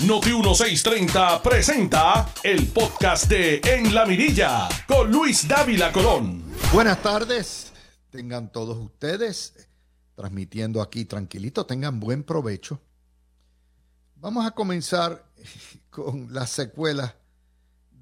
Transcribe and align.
Noti 0.00 0.30
1630 0.30 1.40
presenta 1.40 2.28
el 2.42 2.66
podcast 2.66 3.26
de 3.28 3.60
En 3.64 3.94
la 3.94 4.04
Mirilla 4.04 4.68
con 4.88 5.10
Luis 5.10 5.46
Dávila 5.46 5.92
Colón. 5.92 6.42
Buenas 6.72 7.00
tardes, 7.00 7.72
tengan 8.10 8.50
todos 8.50 8.76
ustedes 8.76 9.68
transmitiendo 10.16 10.82
aquí 10.82 11.04
tranquilito, 11.04 11.64
tengan 11.64 12.00
buen 12.00 12.24
provecho. 12.24 12.80
Vamos 14.16 14.44
a 14.44 14.50
comenzar 14.50 15.24
con 15.90 16.34
la 16.34 16.46
secuela 16.48 17.16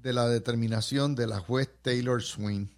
de 0.01 0.13
la 0.13 0.27
determinación 0.27 1.13
de 1.13 1.27
la 1.27 1.39
juez 1.39 1.69
Taylor 1.83 2.21
Swain. 2.23 2.75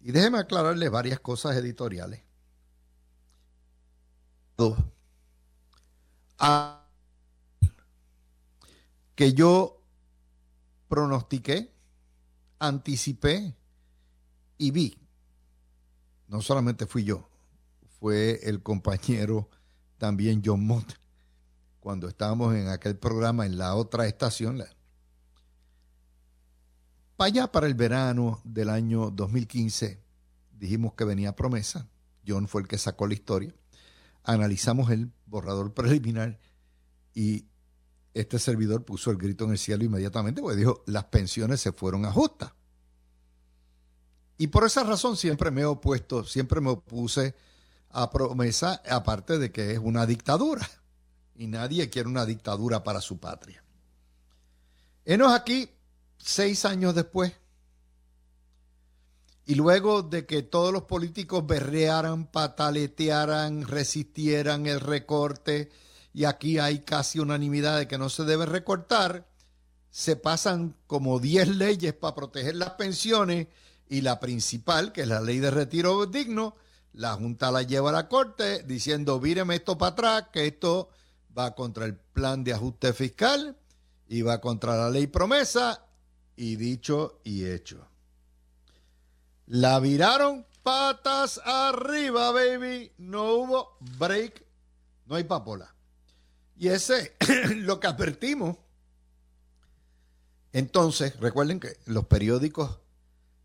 Y 0.00 0.12
déjeme 0.12 0.38
aclararle 0.38 0.88
varias 0.88 1.18
cosas 1.18 1.56
editoriales. 1.56 2.22
A 6.38 6.85
que 9.16 9.32
yo 9.32 9.82
pronostiqué, 10.88 11.72
anticipé 12.60 13.56
y 14.58 14.70
vi. 14.70 14.96
No 16.28 16.42
solamente 16.42 16.86
fui 16.86 17.02
yo, 17.04 17.28
fue 17.98 18.40
el 18.42 18.62
compañero 18.62 19.48
también 19.96 20.42
John 20.44 20.66
Mott, 20.66 21.00
cuando 21.80 22.08
estábamos 22.08 22.54
en 22.54 22.68
aquel 22.68 22.96
programa 22.96 23.46
en 23.46 23.58
la 23.58 23.74
otra 23.74 24.06
estación. 24.06 24.62
Para 27.16 27.28
allá, 27.28 27.50
para 27.50 27.66
el 27.66 27.74
verano 27.74 28.42
del 28.44 28.68
año 28.68 29.10
2015, 29.10 29.98
dijimos 30.52 30.92
que 30.92 31.04
venía 31.04 31.34
promesa. 31.34 31.88
John 32.26 32.48
fue 32.48 32.62
el 32.62 32.68
que 32.68 32.76
sacó 32.76 33.06
la 33.06 33.14
historia. 33.14 33.54
Analizamos 34.24 34.90
el 34.90 35.10
borrador 35.24 35.72
preliminar 35.72 36.38
y 37.14 37.46
este 38.16 38.38
servidor 38.38 38.82
puso 38.82 39.10
el 39.10 39.18
grito 39.18 39.44
en 39.44 39.50
el 39.50 39.58
cielo 39.58 39.84
inmediatamente 39.84 40.40
porque 40.40 40.56
dijo, 40.56 40.82
las 40.86 41.04
pensiones 41.04 41.60
se 41.60 41.72
fueron 41.72 42.06
a. 42.06 42.14
Y 44.38 44.46
por 44.46 44.64
esa 44.64 44.84
razón 44.84 45.18
siempre 45.18 45.50
me 45.50 45.60
he 45.60 45.64
opuesto, 45.66 46.24
siempre 46.24 46.62
me 46.62 46.70
opuse 46.70 47.34
a 47.90 48.10
promesa, 48.10 48.82
aparte 48.88 49.38
de 49.38 49.52
que 49.52 49.72
es 49.72 49.78
una 49.78 50.06
dictadura. 50.06 50.66
Y 51.34 51.46
nadie 51.46 51.90
quiere 51.90 52.08
una 52.08 52.24
dictadura 52.24 52.82
para 52.82 53.02
su 53.02 53.18
patria. 53.18 53.62
Enos 55.04 55.32
aquí 55.32 55.70
seis 56.16 56.64
años 56.64 56.94
después. 56.94 57.34
Y 59.44 59.56
luego 59.56 60.02
de 60.02 60.24
que 60.24 60.42
todos 60.42 60.72
los 60.72 60.84
políticos 60.84 61.46
berrearan, 61.46 62.26
pataletearan, 62.26 63.62
resistieran 63.62 64.64
el 64.66 64.80
recorte, 64.80 65.70
y 66.16 66.24
aquí 66.24 66.58
hay 66.58 66.78
casi 66.78 67.18
unanimidad 67.18 67.76
de 67.76 67.86
que 67.86 67.98
no 67.98 68.08
se 68.08 68.24
debe 68.24 68.46
recortar, 68.46 69.28
se 69.90 70.16
pasan 70.16 70.74
como 70.86 71.20
10 71.20 71.56
leyes 71.56 71.92
para 71.92 72.14
proteger 72.14 72.56
las 72.56 72.70
pensiones 72.70 73.48
y 73.86 74.00
la 74.00 74.18
principal, 74.18 74.92
que 74.92 75.02
es 75.02 75.08
la 75.08 75.20
ley 75.20 75.40
de 75.40 75.50
retiro 75.50 76.06
digno, 76.06 76.56
la 76.94 77.12
Junta 77.12 77.50
la 77.50 77.60
lleva 77.60 77.90
a 77.90 77.92
la 77.92 78.08
Corte 78.08 78.62
diciendo, 78.62 79.20
víreme 79.20 79.56
esto 79.56 79.76
para 79.76 79.92
atrás, 79.92 80.28
que 80.32 80.46
esto 80.46 80.88
va 81.36 81.54
contra 81.54 81.84
el 81.84 81.94
plan 81.94 82.42
de 82.44 82.54
ajuste 82.54 82.94
fiscal 82.94 83.54
y 84.08 84.22
va 84.22 84.40
contra 84.40 84.74
la 84.74 84.88
ley 84.88 85.08
promesa, 85.08 85.84
y 86.34 86.56
dicho 86.56 87.20
y 87.24 87.44
hecho. 87.44 87.86
La 89.44 89.80
viraron 89.80 90.46
patas 90.62 91.42
arriba, 91.44 92.32
baby. 92.32 92.90
No 92.96 93.34
hubo 93.34 93.76
break, 93.98 94.46
no 95.04 95.16
hay 95.16 95.24
papola. 95.24 95.75
Y 96.58 96.68
ese 96.68 97.16
lo 97.56 97.80
que 97.80 97.86
advertimos. 97.86 98.56
Entonces, 100.52 101.18
recuerden 101.20 101.60
que 101.60 101.76
los 101.84 102.06
periódicos 102.06 102.78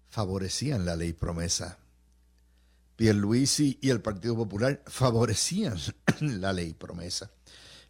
favorecían 0.09 0.85
la 0.85 0.95
ley 0.95 1.13
promesa. 1.13 1.79
Pierluisi 2.95 3.79
y 3.81 3.89
el 3.89 4.01
Partido 4.01 4.35
Popular 4.35 4.81
favorecían 4.85 5.77
la 6.21 6.53
ley 6.53 6.73
promesa. 6.73 7.31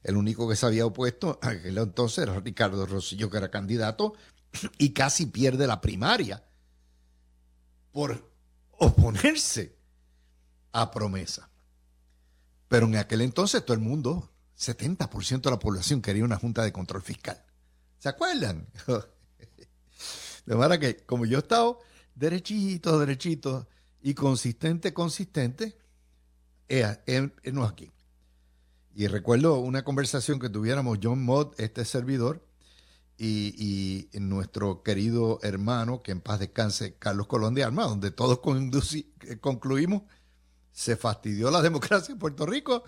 El 0.03 0.17
único 0.17 0.49
que 0.49 0.55
se 0.55 0.65
había 0.65 0.85
opuesto 0.85 1.37
aquel 1.43 1.77
entonces 1.77 2.23
era 2.23 2.39
Ricardo 2.39 2.85
Rosillo, 2.85 3.29
que 3.29 3.37
era 3.37 3.51
candidato 3.51 4.13
y 4.79 4.91
casi 4.91 5.27
pierde 5.27 5.67
la 5.67 5.81
primaria 5.81 6.43
por 7.91 8.27
oponerse 8.71 9.75
a 10.71 10.89
promesa. 10.89 11.49
Pero 12.67 12.87
en 12.87 12.95
aquel 12.95 13.21
entonces 13.21 13.63
todo 13.63 13.73
el 13.73 13.81
mundo 13.81 14.30
70% 14.61 15.41
de 15.41 15.49
la 15.49 15.59
población 15.59 16.01
quería 16.01 16.23
una 16.23 16.37
junta 16.37 16.63
de 16.63 16.71
control 16.71 17.01
fiscal. 17.01 17.43
¿Se 17.97 18.09
acuerdan? 18.09 18.67
De 20.45 20.55
manera 20.55 20.79
que, 20.79 20.97
como 20.97 21.25
yo 21.25 21.37
he 21.37 21.41
estado 21.41 21.79
derechito, 22.15 22.99
derechito 22.99 23.67
y 24.01 24.13
consistente, 24.13 24.93
consistente, 24.93 25.77
es, 26.67 26.99
no 27.51 27.63
aquí. 27.63 27.91
Y 28.95 29.07
recuerdo 29.07 29.59
una 29.59 29.83
conversación 29.83 30.39
que 30.39 30.49
tuviéramos 30.49 30.99
John 31.01 31.23
Mott, 31.23 31.59
este 31.59 31.85
servidor, 31.85 32.43
y, 33.17 34.09
nuestro 34.13 34.81
querido 34.81 35.39
hermano, 35.43 36.01
que 36.01 36.11
en 36.11 36.21
paz 36.21 36.39
descanse, 36.39 36.95
Carlos 36.95 37.27
Colón 37.27 37.53
de 37.53 37.63
Armas, 37.63 37.89
donde 37.89 38.09
todos 38.09 38.39
concluimos, 39.41 40.03
se 40.71 40.95
fastidió 40.95 41.51
la 41.51 41.61
democracia 41.63 42.13
en 42.13 42.19
Puerto 42.19 42.47
Rico 42.47 42.83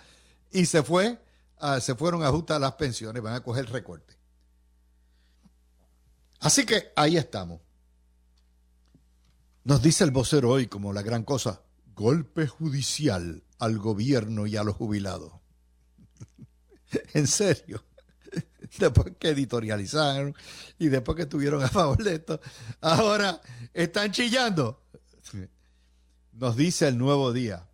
y 0.52 0.66
se 0.66 0.82
fue 0.82 1.20
Ah, 1.58 1.80
se 1.80 1.96
fueron 1.96 2.24
a 2.24 2.28
ajustar 2.28 2.60
las 2.60 2.74
pensiones, 2.74 3.22
van 3.22 3.36
a 3.36 3.44
coger 3.44 3.70
recorte. 3.70 4.18
Así 6.40 6.66
que 6.66 6.92
ahí 6.96 7.18
estamos. 7.18 7.62
Nos 9.64 9.82
dice 9.82 10.04
el 10.04 10.12
vocero 10.12 10.50
hoy 10.50 10.68
como 10.68 10.92
la 10.92 11.02
gran 11.02 11.24
cosa, 11.24 11.62
golpe 11.96 12.48
judicial 12.48 13.44
al 13.60 13.78
gobierno 13.78 14.46
y 14.46 14.58
a 14.58 14.64
los 14.64 14.76
jubilados. 14.76 15.32
en 17.14 17.28
serio. 17.28 17.84
Después 18.78 19.14
que 19.18 19.30
editorializaron 19.30 20.36
y 20.80 20.88
después 20.88 21.16
que 21.16 21.24
estuvieron 21.24 21.64
a 21.64 21.70
favor 21.70 22.04
de 22.04 22.16
esto, 22.16 22.42
ahora 22.82 23.40
están 23.74 24.12
chillando. 24.12 24.84
Nos 26.34 26.56
dice 26.56 26.88
el 26.88 26.98
nuevo 26.98 27.32
día, 27.32 27.68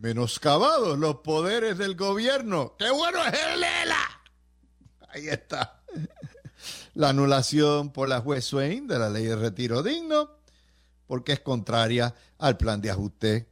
menoscabados 0.00 0.98
los 0.98 1.16
poderes 1.16 1.76
del 1.78 1.96
gobierno. 1.96 2.74
¡Qué 2.78 2.90
bueno 2.90 3.24
es 3.24 3.34
el 3.54 3.62
ELA! 3.62 4.22
Ahí 5.08 5.28
está. 5.28 5.82
La 6.94 7.10
anulación 7.10 7.90
por 7.92 8.08
la 8.08 8.20
juez 8.20 8.44
Swain 8.44 8.86
de 8.86 8.98
la 8.98 9.08
ley 9.08 9.24
de 9.24 9.36
retiro 9.36 9.82
digno, 9.82 10.30
porque 11.06 11.32
es 11.32 11.40
contraria 11.40 12.14
al 12.38 12.56
plan 12.56 12.80
de 12.80 12.90
ajuste 12.90 13.48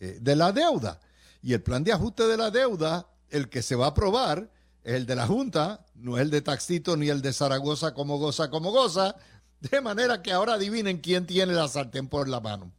eh, 0.00 0.18
de 0.20 0.36
la 0.36 0.52
deuda. 0.52 1.00
Y 1.42 1.52
el 1.52 1.62
plan 1.62 1.84
de 1.84 1.92
ajuste 1.92 2.26
de 2.26 2.36
la 2.36 2.50
deuda, 2.50 3.08
el 3.30 3.48
que 3.48 3.62
se 3.62 3.76
va 3.76 3.86
a 3.86 3.90
aprobar, 3.90 4.50
es 4.82 4.94
el 4.94 5.06
de 5.06 5.16
la 5.16 5.26
Junta, 5.26 5.84
no 5.94 6.16
es 6.16 6.22
el 6.22 6.30
de 6.30 6.40
Taxito 6.40 6.96
ni 6.96 7.08
el 7.08 7.20
de 7.20 7.32
Zaragoza 7.32 7.94
como 7.94 8.18
goza, 8.18 8.50
como 8.50 8.70
goza. 8.70 9.16
De 9.60 9.80
manera 9.80 10.22
que 10.22 10.32
ahora 10.32 10.54
adivinen 10.54 10.98
quién 10.98 11.26
tiene 11.26 11.52
la 11.52 11.68
sartén 11.68 12.08
por 12.08 12.28
la 12.28 12.40
mano. 12.40 12.72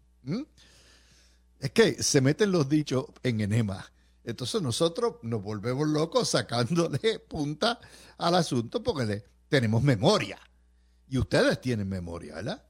Es 1.59 1.71
que 1.71 2.01
se 2.01 2.21
meten 2.21 2.51
los 2.51 2.69
dichos 2.69 3.05
en 3.21 3.41
enema. 3.41 3.85
Entonces 4.23 4.61
nosotros 4.61 5.15
nos 5.23 5.43
volvemos 5.43 5.87
locos 5.87 6.29
sacándole 6.29 7.19
punta 7.27 7.79
al 8.17 8.35
asunto 8.35 8.81
porque 8.81 9.23
tenemos 9.49 9.83
memoria. 9.83 10.39
Y 11.09 11.17
ustedes 11.17 11.59
tienen 11.59 11.89
memoria, 11.89 12.35
¿verdad? 12.35 12.63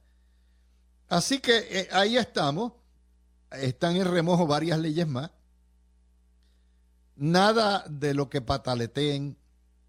Así 1.08 1.40
que 1.40 1.58
eh, 1.70 1.88
ahí 1.92 2.16
estamos. 2.16 2.72
Están 3.50 3.96
en 3.96 4.10
remojo 4.10 4.46
varias 4.46 4.78
leyes 4.78 5.06
más. 5.06 5.30
Nada 7.16 7.84
de 7.88 8.14
lo 8.14 8.30
que 8.30 8.40
pataleteen 8.40 9.36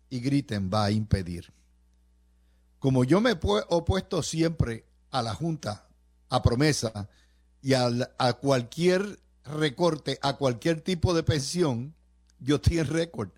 y 0.09 0.19
griten 0.19 0.69
va 0.71 0.85
a 0.85 0.91
impedir. 0.91 1.53
Como 2.79 3.03
yo 3.03 3.21
me 3.21 3.31
he 3.31 3.39
opuesto 3.69 4.21
siempre 4.23 4.85
a 5.11 5.21
la 5.21 5.33
Junta, 5.33 5.87
a 6.29 6.41
promesa, 6.41 7.07
y 7.61 7.73
a 7.73 8.33
cualquier 8.39 9.19
recorte, 9.43 10.17
a 10.21 10.37
cualquier 10.37 10.81
tipo 10.81 11.13
de 11.13 11.23
pensión, 11.23 11.95
yo 12.39 12.55
estoy 12.55 12.79
en 12.79 12.87
récord. 12.87 13.29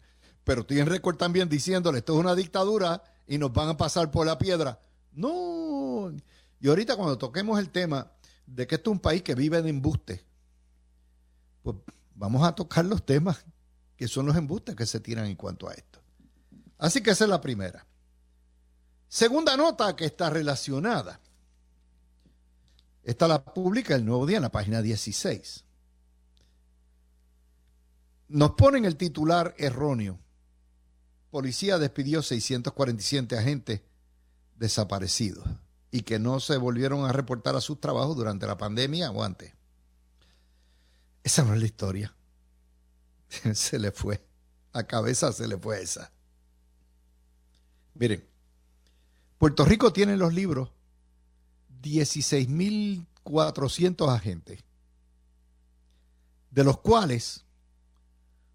Pero 0.43 0.61
estoy 0.61 0.79
en 0.79 0.87
récord 0.87 1.17
también 1.17 1.49
diciéndole, 1.49 1.99
esto 1.99 2.13
es 2.13 2.19
una 2.19 2.35
dictadura 2.35 3.03
y 3.27 3.37
nos 3.37 3.53
van 3.53 3.69
a 3.69 3.77
pasar 3.77 4.11
por 4.11 4.25
la 4.25 4.37
piedra. 4.37 4.79
No. 5.13 6.11
Y 6.59 6.67
ahorita 6.67 6.95
cuando 6.95 7.17
toquemos 7.17 7.59
el 7.59 7.69
tema 7.69 8.11
de 8.45 8.67
que 8.67 8.75
esto 8.75 8.89
es 8.89 8.93
un 8.93 8.99
país 8.99 9.21
que 9.21 9.35
vive 9.35 9.61
de 9.61 9.69
embuste, 9.69 10.25
pues 11.61 11.77
vamos 12.15 12.43
a 12.43 12.53
tocar 12.53 12.85
los 12.85 13.05
temas 13.05 13.45
que 13.95 14.07
son 14.07 14.25
los 14.25 14.35
embustes 14.35 14.75
que 14.75 14.85
se 14.85 14.99
tiran 14.99 15.25
en 15.25 15.35
cuanto 15.35 15.69
a 15.69 15.73
esto. 15.73 15.99
Así 16.77 17.01
que 17.01 17.11
esa 17.11 17.23
es 17.23 17.29
la 17.29 17.39
primera. 17.39 17.85
Segunda 19.07 19.55
nota 19.55 19.95
que 19.95 20.05
está 20.05 20.29
relacionada 20.29 21.19
esta 23.03 23.27
la 23.27 23.43
publica 23.43 23.95
el 23.95 24.05
Nuevo 24.05 24.25
Día 24.25 24.37
en 24.37 24.43
la 24.43 24.51
página 24.51 24.81
16. 24.81 25.63
Nos 28.29 28.51
ponen 28.51 28.85
el 28.85 28.95
titular 28.95 29.53
erróneo 29.57 30.19
policía 31.33 31.79
despidió 31.79 32.21
647 32.21 33.35
agentes 33.35 33.81
desaparecidos 34.55 35.43
y 35.89 36.03
que 36.03 36.19
no 36.19 36.39
se 36.39 36.57
volvieron 36.57 37.05
a 37.05 37.11
reportar 37.11 37.55
a 37.55 37.61
sus 37.61 37.81
trabajos 37.81 38.15
durante 38.15 38.45
la 38.45 38.55
pandemia 38.55 39.09
o 39.09 39.23
antes. 39.23 39.51
Esa 41.23 41.43
no 41.43 41.55
es 41.55 41.59
la 41.59 41.65
historia. 41.65 42.15
se 43.55 43.79
le 43.79 43.91
fue. 43.91 44.23
A 44.73 44.83
cabeza 44.83 45.33
se 45.33 45.47
le 45.47 45.57
fue 45.57 45.81
esa. 45.81 46.11
Miren, 47.95 48.23
Puerto 49.39 49.65
Rico 49.65 49.91
tiene 49.91 50.13
en 50.13 50.19
los 50.19 50.35
libros 50.35 50.69
16.400 51.83 54.09
agentes, 54.09 54.63
de 56.49 56.63
los 56.63 56.79
cuales 56.79 57.43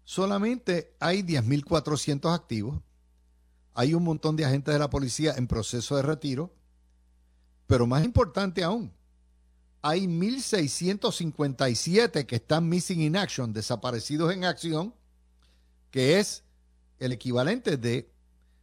solamente 0.03 0.95
hay 0.99 1.21
10.400 1.21 2.33
activos. 2.33 2.81
Hay 3.75 3.93
un 3.93 4.03
montón 4.03 4.35
de 4.35 4.45
agentes 4.45 4.73
de 4.73 4.79
la 4.79 4.89
policía 4.89 5.35
en 5.37 5.45
proceso 5.47 5.95
de 5.95 6.01
retiro, 6.01 6.51
pero 7.67 7.85
más 7.85 8.03
importante 8.03 8.63
aún, 8.63 8.91
hay 9.81 10.07
1.657 10.07 12.25
que 12.25 12.35
están 12.35 12.67
missing 12.67 12.99
in 13.01 13.15
action, 13.15 13.53
desaparecidos 13.53 14.33
en 14.33 14.43
acción, 14.43 14.93
que 15.91 16.19
es 16.19 16.43
el 16.97 17.13
equivalente 17.13 17.77
de, 17.77 18.11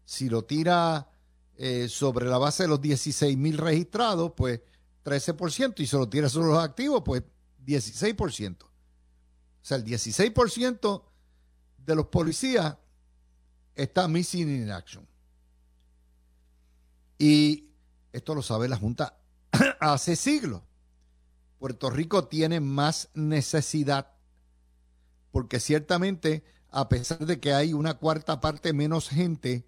si 0.04 0.28
lo 0.28 0.44
tira 0.44 1.08
eh, 1.58 1.88
sobre 1.88 2.26
la 2.26 2.38
base 2.38 2.64
de 2.64 2.68
los 2.68 2.80
16.000 2.80 3.56
registrados, 3.56 4.32
pues 4.36 4.60
13%, 5.04 5.80
y 5.80 5.86
si 5.86 5.96
lo 5.96 6.08
tira 6.08 6.28
sobre 6.28 6.48
los 6.48 6.62
activos, 6.62 7.02
pues 7.04 7.22
16%. 7.64 8.64
O 8.64 8.68
sea, 9.62 9.78
el 9.78 9.84
16% 9.84 11.02
de 11.78 11.94
los 11.94 12.06
policías 12.06 12.76
está 13.74 14.08
missing 14.08 14.48
in 14.48 14.70
action. 14.70 15.06
Y 17.18 17.70
esto 18.12 18.34
lo 18.34 18.42
sabe 18.42 18.68
la 18.68 18.76
Junta 18.76 19.18
hace 19.80 20.16
siglos. 20.16 20.62
Puerto 21.58 21.88
Rico 21.88 22.28
tiene 22.28 22.60
más 22.60 23.08
necesidad, 23.14 24.12
porque 25.30 25.58
ciertamente, 25.58 26.44
a 26.70 26.88
pesar 26.88 27.24
de 27.24 27.40
que 27.40 27.54
hay 27.54 27.72
una 27.72 27.94
cuarta 27.94 28.40
parte 28.40 28.72
menos 28.72 29.08
gente, 29.08 29.66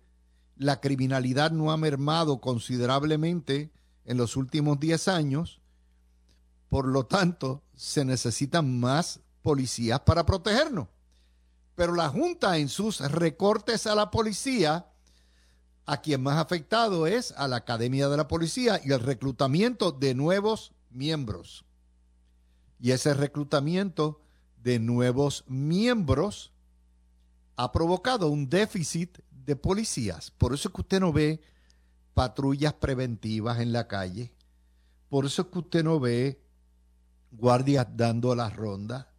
la 0.59 0.81
criminalidad 0.81 1.53
no 1.53 1.71
ha 1.71 1.77
mermado 1.77 2.41
considerablemente 2.41 3.71
en 4.05 4.17
los 4.17 4.37
últimos 4.37 4.79
10 4.81 5.09
años. 5.09 5.61
Por 6.69 6.87
lo 6.87 7.07
tanto, 7.07 7.63
se 7.75 8.05
necesitan 8.05 8.79
más 8.79 9.21
policías 9.43 10.01
para 10.01 10.27
protegernos. 10.27 10.89
Pero 11.75 11.95
la 11.95 12.09
Junta 12.09 12.59
en 12.59 12.69
sus 12.69 13.01
recortes 13.01 13.87
a 13.87 13.95
la 13.95 14.11
policía, 14.11 14.87
a 15.87 16.01
quien 16.01 16.23
más 16.23 16.39
afectado 16.39 17.07
es 17.07 17.33
a 17.33 17.47
la 17.47 17.57
Academia 17.57 18.09
de 18.09 18.17
la 18.17 18.29
Policía 18.29 18.81
y 18.85 18.93
el 18.93 19.01
reclutamiento 19.01 19.93
de 19.93 20.15
nuevos 20.15 20.73
miembros. 20.91 21.65
Y 22.81 22.91
ese 22.91 23.15
reclutamiento 23.15 24.21
de 24.57 24.81
nuevos 24.81 25.45
miembros 25.47 26.53
ha 27.57 27.73
provocado 27.73 28.29
un 28.29 28.49
déficit 28.49 29.19
de 29.49 29.56
policías. 29.56 30.31
Por 30.31 30.53
eso 30.53 30.69
es 30.69 30.75
que 30.75 30.83
usted 30.83 31.00
no 31.00 31.11
ve 31.11 31.41
patrullas 32.12 32.75
preventivas 32.75 33.61
en 33.61 33.73
la 33.73 33.89
calle. 33.89 34.31
Por 35.09 35.25
eso 35.25 35.41
es 35.41 35.49
que 35.49 35.59
usted 35.61 35.83
no 35.83 35.99
ve 35.99 36.39
guardias 37.33 37.87
dando 37.97 38.35
la 38.35 38.50
ronda. 38.50 39.11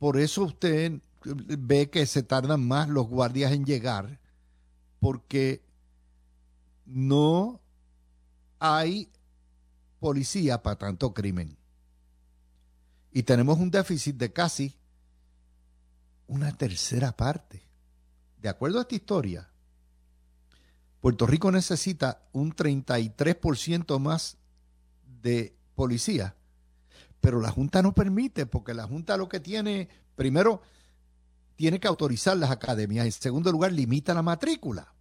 Por 0.00 0.18
eso 0.18 0.42
usted 0.42 1.00
ve 1.22 1.88
que 1.88 2.04
se 2.04 2.24
tardan 2.24 2.66
más 2.66 2.88
los 2.88 3.06
guardias 3.06 3.52
en 3.52 3.64
llegar. 3.64 4.18
Porque 4.98 5.62
no 6.84 7.60
hay 8.58 9.08
policía 10.00 10.64
para 10.64 10.78
tanto 10.78 11.14
crimen. 11.14 11.56
Y 13.12 13.22
tenemos 13.22 13.60
un 13.60 13.70
déficit 13.70 14.16
de 14.16 14.32
casi 14.32 14.74
una 16.26 16.50
tercera 16.56 17.16
parte. 17.16 17.63
De 18.44 18.50
acuerdo 18.50 18.78
a 18.78 18.82
esta 18.82 18.94
historia, 18.94 19.50
Puerto 21.00 21.26
Rico 21.26 21.50
necesita 21.50 22.28
un 22.32 22.54
33% 22.54 23.98
más 23.98 24.36
de 25.22 25.56
policía, 25.74 26.36
pero 27.22 27.40
la 27.40 27.50
Junta 27.50 27.80
no 27.80 27.94
permite, 27.94 28.44
porque 28.44 28.74
la 28.74 28.86
Junta 28.86 29.16
lo 29.16 29.30
que 29.30 29.40
tiene, 29.40 29.88
primero, 30.14 30.60
tiene 31.56 31.80
que 31.80 31.88
autorizar 31.88 32.36
las 32.36 32.50
academias, 32.50 33.06
en 33.06 33.12
segundo 33.12 33.50
lugar, 33.50 33.72
limita 33.72 34.12
la 34.12 34.20
matrícula. 34.20 34.92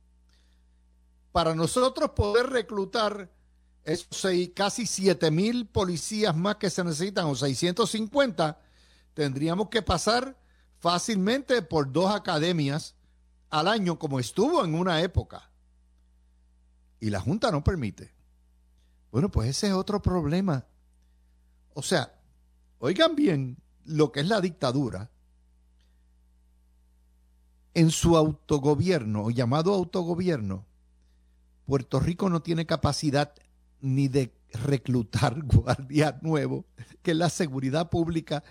Para 1.34 1.54
nosotros 1.54 2.12
poder 2.12 2.46
reclutar 2.50 3.30
esos 3.84 4.26
casi 4.56 4.86
7 4.86 5.32
mil 5.32 5.68
policías 5.68 6.34
más 6.34 6.56
que 6.56 6.70
se 6.70 6.82
necesitan, 6.82 7.26
o 7.26 7.36
650, 7.36 8.58
tendríamos 9.14 9.68
que 9.68 9.82
pasar 9.82 10.40
fácilmente 10.80 11.62
por 11.62 11.92
dos 11.92 12.16
academias 12.16 12.96
al 13.54 13.68
año, 13.68 14.00
como 14.00 14.20
estuvo 14.20 14.66
en 14.66 14.74
una 14.74 15.02
época. 15.02 15.48
Y 17.00 17.12
la 17.12 17.20
Junta 17.20 17.52
no 17.52 17.64
permite. 17.64 18.12
Bueno, 19.12 19.30
pues 19.30 19.48
ese 19.50 19.68
es 19.68 19.74
otro 19.74 20.02
problema. 20.02 20.66
O 21.76 21.84
sea, 21.84 22.20
oigan 22.80 23.16
bien 23.16 23.58
lo 23.86 24.12
que 24.12 24.22
es 24.22 24.28
la 24.28 24.42
dictadura. 24.42 25.12
En 27.76 27.92
su 27.92 28.18
autogobierno, 28.18 29.26
o 29.26 29.30
llamado 29.30 29.72
autogobierno, 29.76 30.66
Puerto 31.68 32.00
Rico 32.00 32.32
no 32.32 32.42
tiene 32.42 32.66
capacidad 32.66 33.36
ni 33.82 34.08
de 34.08 34.34
reclutar 34.66 35.40
guardias 35.44 36.24
nuevos, 36.24 36.66
que 37.04 37.12
es 37.12 37.18
la 37.18 37.30
seguridad 37.30 37.92
pública, 37.92 38.44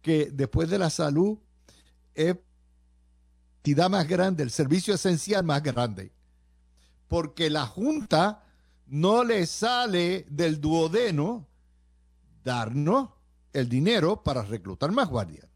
que 0.00 0.30
después 0.32 0.70
de 0.70 0.78
la 0.78 0.88
salud 0.88 1.36
es 2.14 2.34
la 3.74 3.88
más 3.88 4.06
grande, 4.06 4.42
el 4.42 4.50
servicio 4.50 4.94
esencial 4.94 5.44
más 5.44 5.62
grande. 5.62 6.12
Porque 7.08 7.50
la 7.50 7.66
Junta 7.66 8.44
no 8.86 9.24
le 9.24 9.46
sale 9.46 10.26
del 10.28 10.60
duodeno 10.60 11.46
darnos 12.44 13.10
el 13.52 13.68
dinero 13.68 14.22
para 14.22 14.42
reclutar 14.42 14.92
más 14.92 15.08
guardias. 15.08 15.46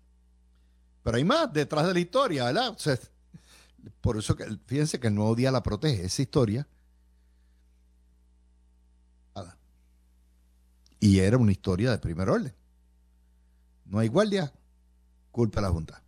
Pero 1.03 1.17
hay 1.17 1.25
más 1.25 1.53
detrás 1.53 1.87
de 1.87 1.95
la 1.95 2.01
historia, 2.01 2.45
¿verdad? 2.45 2.77
por 4.01 4.17
eso 4.17 4.37
que 4.37 4.47
fíjense 4.67 5.01
que 5.01 5.09
el 5.09 5.15
nuevo 5.15 5.35
día 5.35 5.51
la 5.51 5.63
protege, 5.63 6.05
esa 6.05 6.23
historia 6.23 6.67
Y 11.03 11.19
era 11.19 11.37
una 11.37 11.51
historia 11.51 11.91
de 11.91 11.99
primer 11.99 12.31
orden. 12.31 12.55
No 13.87 13.99
hay 13.99 14.07
guardia, 14.07 14.53
culpa 15.33 15.61
la 15.61 15.69
Junta. 15.69 16.01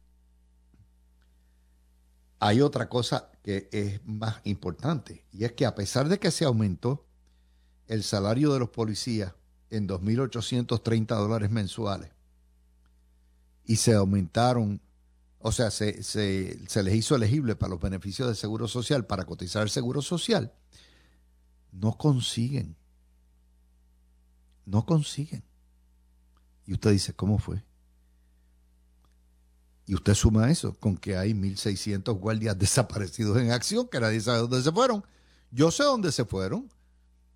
Hay 2.44 2.60
otra 2.60 2.88
cosa 2.88 3.30
que 3.42 3.68
es 3.72 4.04
más 4.04 4.40
importante, 4.44 5.24
y 5.32 5.44
es 5.44 5.52
que 5.52 5.66
a 5.66 5.74
pesar 5.74 6.08
de 6.08 6.18
que 6.18 6.30
se 6.30 6.44
aumentó 6.44 7.06
el 7.86 8.02
salario 8.02 8.52
de 8.52 8.58
los 8.58 8.70
policías 8.70 9.34
en 9.70 9.88
2.830 9.88 11.06
dólares 11.16 11.50
mensuales, 11.50 12.10
y 13.64 13.76
se 13.76 13.94
aumentaron, 13.94 14.80
o 15.38 15.52
sea, 15.52 15.70
se, 15.70 16.02
se 16.02 16.82
les 16.82 16.94
hizo 16.94 17.14
elegible 17.14 17.56
para 17.56 17.70
los 17.70 17.80
beneficios 17.80 18.28
del 18.28 18.36
Seguro 18.36 18.68
Social, 18.68 19.06
para 19.06 19.24
cotizar 19.24 19.62
el 19.62 19.70
Seguro 19.70 20.02
Social, 20.02 20.52
no 21.72 21.96
consiguen 21.96 22.76
no 24.66 24.86
consiguen. 24.86 25.42
Y 26.66 26.72
usted 26.74 26.90
dice, 26.90 27.12
¿cómo 27.14 27.38
fue? 27.38 27.62
Y 29.86 29.94
usted 29.94 30.14
suma 30.14 30.50
eso 30.50 30.74
con 30.74 30.96
que 30.96 31.16
hay 31.16 31.32
1.600 31.32 32.18
guardias 32.18 32.58
desaparecidos 32.58 33.38
en 33.38 33.50
acción, 33.50 33.88
que 33.88 34.00
nadie 34.00 34.20
sabe 34.20 34.38
dónde 34.38 34.62
se 34.62 34.72
fueron. 34.72 35.04
Yo 35.50 35.70
sé 35.70 35.84
dónde 35.84 36.10
se 36.12 36.24
fueron. 36.24 36.68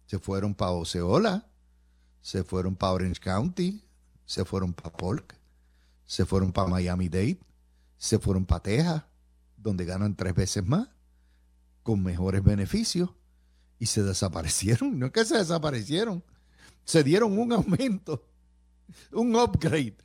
Se 0.06 0.18
fueron 0.18 0.54
para 0.54 0.70
Oceola, 0.70 1.46
se 2.22 2.42
fueron 2.42 2.74
para 2.76 2.92
Orange 2.92 3.20
County, 3.20 3.84
se 4.24 4.42
fueron 4.44 4.72
para 4.72 4.96
Polk, 4.96 5.34
se 6.06 6.24
fueron 6.24 6.50
para 6.50 6.66
Miami 6.66 7.10
Dade, 7.10 7.38
se 7.98 8.18
fueron 8.18 8.46
para 8.46 8.62
Texas, 8.62 9.02
donde 9.58 9.84
ganan 9.84 10.16
tres 10.16 10.34
veces 10.34 10.64
más, 10.64 10.88
con 11.82 12.02
mejores 12.02 12.42
beneficios, 12.42 13.10
y 13.78 13.84
se 13.84 14.02
desaparecieron. 14.02 14.98
No 14.98 15.06
es 15.06 15.12
que 15.12 15.26
se 15.26 15.36
desaparecieron, 15.36 16.24
se 16.84 17.04
dieron 17.04 17.38
un 17.38 17.52
aumento, 17.52 18.24
un 19.12 19.36
upgrade. 19.36 19.96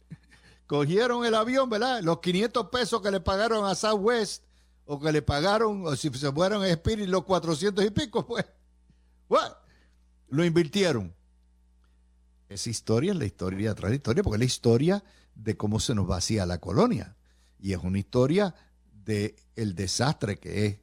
Cogieron 0.67 1.25
el 1.25 1.36
avión, 1.36 1.70
¿verdad? 1.70 2.01
Los 2.01 2.20
500 2.20 2.70
pesos 2.70 3.01
que 3.01 3.12
le 3.12 3.20
pagaron 3.20 3.65
a 3.65 3.75
Southwest 3.75 4.43
o 4.86 5.00
que 5.00 5.12
le 5.12 5.22
pagaron, 5.22 5.86
o 5.86 5.96
si 5.96 6.10
se 6.10 6.32
fueron 6.32 6.63
a 6.63 6.70
Spirit 6.70 7.08
los 7.08 7.24
400 7.24 7.86
y 7.86 7.91
pico, 7.91 8.25
pues, 8.25 8.46
lo 10.29 10.43
invirtieron. 10.43 11.13
Esa 12.50 12.70
historia 12.70 13.12
es 13.13 13.17
la 13.17 13.25
historia 13.25 13.74
de 13.74 13.82
la 13.82 13.96
historia, 13.96 14.24
porque 14.24 14.36
es 14.36 14.39
la 14.39 14.46
historia 14.46 15.03
de 15.36 15.58
cómo 15.58 15.79
se 15.79 15.96
nos 15.96 16.08
vacía 16.08 16.46
la 16.46 16.60
colonia. 16.60 17.15
Y 17.60 17.74
es 17.74 17.79
una 17.79 18.00
historia 18.00 18.53
de 19.05 19.36
el 19.55 19.75
desastre 19.75 20.39
que 20.39 20.65
es 20.65 20.79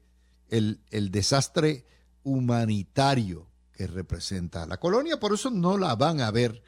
el, 0.49 0.81
el 0.91 1.11
desastre 1.11 1.87
humanitario 2.23 3.47
que 3.73 3.87
representa 3.87 4.67
la 4.67 4.79
colonia, 4.79 5.19
por 5.19 5.33
eso 5.33 5.51
no 5.51 5.79
la 5.79 5.95
van 5.95 6.21
a 6.21 6.31
ver 6.31 6.63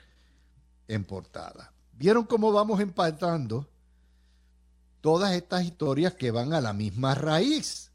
en 0.88 1.04
portada. 1.04 1.71
¿Vieron 1.92 2.24
cómo 2.24 2.52
vamos 2.52 2.80
empatando 2.80 3.68
todas 5.00 5.32
estas 5.32 5.64
historias 5.64 6.14
que 6.14 6.30
van 6.30 6.52
a 6.52 6.60
la 6.60 6.72
misma 6.72 7.14
raíz? 7.14 7.90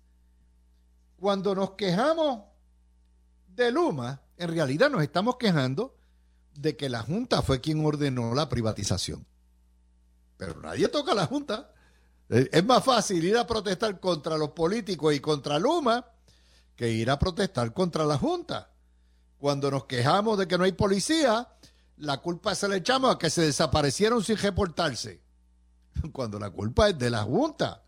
Cuando 1.19 1.55
nos 1.55 1.71
quejamos 1.71 2.43
de 3.55 3.71
Luma, 3.71 4.21
en 4.37 4.49
realidad 4.49 4.89
nos 4.89 5.01
estamos 5.01 5.37
quejando 5.37 5.95
de 6.53 6.75
que 6.75 6.89
la 6.89 7.01
Junta 7.01 7.41
fue 7.41 7.59
quien 7.59 7.83
ordenó 7.85 8.33
la 8.33 8.49
privatización. 8.49 9.25
Pero 10.37 10.59
nadie 10.61 10.87
toca 10.87 11.11
a 11.11 11.15
la 11.15 11.25
Junta. 11.25 11.71
Es 12.29 12.63
más 12.65 12.83
fácil 12.83 13.23
ir 13.23 13.37
a 13.37 13.47
protestar 13.47 13.99
contra 13.99 14.37
los 14.37 14.51
políticos 14.51 15.13
y 15.13 15.19
contra 15.19 15.59
Luma 15.59 16.05
que 16.75 16.91
ir 16.91 17.09
a 17.09 17.17
protestar 17.17 17.73
contra 17.73 18.05
la 18.05 18.17
Junta. 18.17 18.69
Cuando 19.39 19.71
nos 19.71 19.85
quejamos 19.85 20.37
de 20.37 20.47
que 20.47 20.57
no 20.57 20.63
hay 20.63 20.71
policía, 20.73 21.47
la 21.97 22.17
culpa 22.17 22.55
se 22.55 22.67
le 22.67 22.77
echamos 22.77 23.13
a 23.13 23.17
que 23.17 23.29
se 23.29 23.41
desaparecieron 23.41 24.23
sin 24.23 24.37
reportarse. 24.37 25.21
Cuando 26.11 26.39
la 26.39 26.49
culpa 26.49 26.89
es 26.89 26.97
de 26.97 27.09
la 27.09 27.23
Junta. 27.23 27.83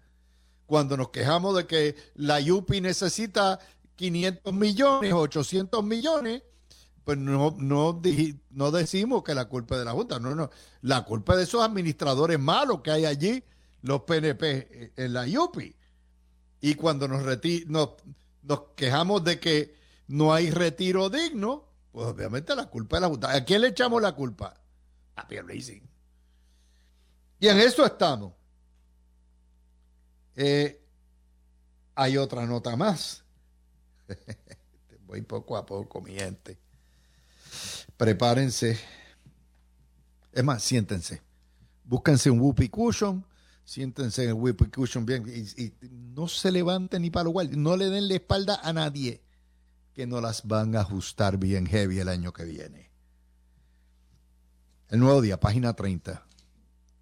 Cuando 0.66 0.98
nos 0.98 1.10
quejamos 1.10 1.56
de 1.56 1.66
que 1.66 1.96
la 2.16 2.40
YUPI 2.40 2.82
necesita 2.82 3.60
500 3.96 4.54
millones, 4.54 5.14
800 5.14 5.84
millones, 5.84 6.44
pues 7.04 7.18
no, 7.18 7.56
no, 7.58 8.02
no 8.52 8.72
decimos 8.72 9.24
que 9.24 9.34
la 9.34 9.46
culpa 9.46 9.76
es 9.76 9.80
de 9.80 9.86
la 9.86 9.94
Junta. 9.94 10.20
No, 10.20 10.36
no. 10.36 10.52
La 10.82 11.06
culpa 11.06 11.34
es 11.34 11.38
de 11.38 11.44
esos 11.46 11.64
administradores 11.64 12.40
malos 12.40 12.82
que 12.82 12.92
hay 12.92 13.06
allí, 13.06 13.44
los 13.82 14.02
PNP 14.02 14.94
en 14.96 15.14
la 15.14 15.26
YUPI. 15.26 15.76
Y 16.62 16.76
cuando 16.76 17.08
nos, 17.08 17.24
nos, 17.68 17.90
nos 18.44 18.60
quejamos 18.76 19.24
de 19.24 19.40
que 19.40 19.76
no 20.08 20.34
hay 20.34 20.52
retiro 20.52 21.10
digno, 21.10 21.69
pues 21.92 22.08
obviamente 22.08 22.56
la 22.56 22.68
culpa 22.68 22.98
es 22.98 23.02
la 23.02 23.08
Junta. 23.08 23.34
¿A 23.34 23.44
quién 23.44 23.62
le 23.62 23.70
echamos 23.70 24.02
la 24.02 24.14
culpa? 24.14 24.54
A 25.16 25.28
Pierre 25.28 25.58
Y 27.40 27.48
en 27.48 27.58
eso 27.58 27.86
estamos. 27.86 28.34
Eh, 30.36 30.82
hay 31.96 32.18
otra 32.18 32.46
nota 32.46 32.76
más. 32.76 33.24
Voy 35.08 35.22
poco 35.22 35.58
a 35.58 35.66
poco, 35.66 36.02
mi 36.02 36.14
gente. 36.14 36.58
Prepárense. 37.98 38.80
Es 40.32 40.44
más, 40.44 40.64
siéntense. 40.64 41.22
Búsquense 41.84 42.30
un 42.30 42.40
whoopee 42.40 42.70
cushion. 42.70 43.26
Siéntense 43.66 44.24
en 44.24 44.30
el 44.30 44.36
whoopee 44.36 44.70
cushion 44.70 45.06
bien. 45.06 45.28
Y, 45.28 45.74
no 45.90 46.28
se 46.28 46.52
levanten 46.52 47.02
ni 47.02 47.10
para 47.10 47.26
lo 47.26 47.34
cual. 47.34 47.62
No 47.62 47.76
le 47.76 47.90
den 47.90 48.08
la 48.08 48.14
espalda 48.14 48.60
a 48.64 48.72
nadie 48.72 49.22
que 50.00 50.08
no 50.08 50.22
las 50.22 50.48
van 50.48 50.78
a 50.78 50.80
ajustar 50.80 51.38
bien 51.38 51.66
heavy 51.66 52.00
el 52.00 52.08
año 52.08 52.32
que 52.32 52.46
viene. 52.46 52.90
El 54.88 55.02
nuevo 55.02 55.20
día, 55.20 55.42
página 55.42 55.74
30. 55.74 56.26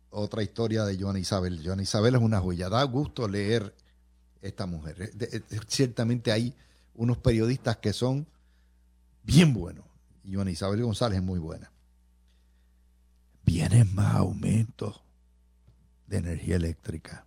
Otra 0.09 0.41
historia 0.41 0.83
de 0.83 0.99
Joana 0.99 1.19
Isabel. 1.19 1.61
Joana 1.63 1.83
Isabel 1.83 2.15
es 2.15 2.21
una 2.21 2.39
joya. 2.39 2.69
Da 2.69 2.81
gusto 2.85 3.27
leer 3.27 3.75
esta 4.41 4.65
mujer. 4.65 5.11
Ciertamente 5.67 6.31
hay 6.31 6.55
unos 6.95 7.19
periodistas 7.19 7.77
que 7.77 7.93
son 7.93 8.25
bien 9.21 9.53
buenos. 9.53 9.85
Joana 10.27 10.49
Isabel 10.49 10.81
González 10.81 11.19
es 11.19 11.23
muy 11.23 11.37
buena. 11.37 11.71
Vienen 13.45 13.93
más 13.93 14.15
aumentos 14.15 15.03
de 16.07 16.17
energía 16.17 16.55
eléctrica 16.55 17.26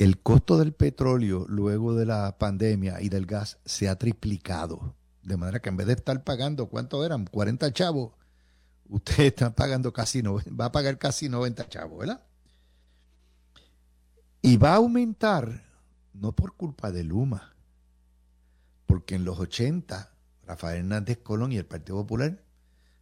el 0.00 0.22
costo 0.22 0.56
del 0.56 0.72
petróleo 0.72 1.44
luego 1.46 1.94
de 1.94 2.06
la 2.06 2.38
pandemia 2.38 3.02
y 3.02 3.10
del 3.10 3.26
gas 3.26 3.58
se 3.66 3.86
ha 3.86 3.98
triplicado. 3.98 4.94
De 5.22 5.36
manera 5.36 5.60
que 5.60 5.68
en 5.68 5.76
vez 5.76 5.88
de 5.88 5.92
estar 5.92 6.24
pagando, 6.24 6.70
¿cuánto 6.70 7.04
eran? 7.04 7.26
40 7.26 7.70
chavos. 7.74 8.14
Usted 8.88 9.24
está 9.24 9.54
pagando 9.54 9.92
casi, 9.92 10.22
no, 10.22 10.38
va 10.58 10.64
a 10.64 10.72
pagar 10.72 10.96
casi 10.96 11.28
90 11.28 11.68
chavos, 11.68 11.98
¿verdad? 11.98 12.24
Y 14.40 14.56
va 14.56 14.72
a 14.72 14.76
aumentar, 14.76 15.64
no 16.14 16.32
por 16.32 16.54
culpa 16.54 16.90
de 16.90 17.04
Luma, 17.04 17.54
porque 18.86 19.16
en 19.16 19.26
los 19.26 19.38
80, 19.38 20.14
Rafael 20.46 20.78
Hernández 20.78 21.18
Colón 21.18 21.52
y 21.52 21.58
el 21.58 21.66
Partido 21.66 21.98
Popular 21.98 22.42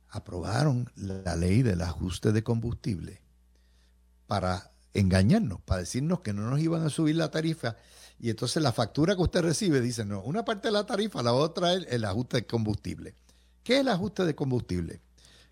aprobaron 0.08 0.90
la 0.96 1.36
ley 1.36 1.62
del 1.62 1.80
ajuste 1.80 2.32
de 2.32 2.42
combustible 2.42 3.22
para 4.26 4.72
engañarnos, 4.98 5.60
para 5.62 5.80
decirnos 5.80 6.20
que 6.20 6.32
no 6.32 6.48
nos 6.48 6.60
iban 6.60 6.84
a 6.84 6.90
subir 6.90 7.16
la 7.16 7.30
tarifa. 7.30 7.76
Y 8.18 8.30
entonces 8.30 8.62
la 8.62 8.72
factura 8.72 9.14
que 9.14 9.22
usted 9.22 9.42
recibe 9.42 9.80
dice, 9.80 10.04
no, 10.04 10.22
una 10.22 10.44
parte 10.44 10.68
de 10.68 10.72
la 10.72 10.86
tarifa, 10.86 11.22
la 11.22 11.32
otra 11.32 11.74
es 11.74 11.86
el 11.90 12.04
ajuste 12.04 12.38
de 12.38 12.46
combustible. 12.46 13.14
¿Qué 13.62 13.74
es 13.74 13.80
el 13.80 13.88
ajuste 13.88 14.24
de 14.24 14.34
combustible? 14.34 15.00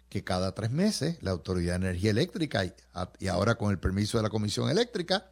Que 0.09 0.25
cada 0.25 0.55
tres 0.55 0.71
meses 0.71 1.23
la 1.23 1.33
Autoridad 1.33 1.79
de 1.79 1.87
Energía 1.89 2.11
Eléctrica, 2.11 2.65
y 3.19 3.27
ahora 3.29 3.57
con 3.57 3.71
el 3.71 3.79
permiso 3.79 4.19
de 4.19 4.23
la 4.23 4.31
Comisión 4.31 4.69
Eléctrica, 4.71 5.31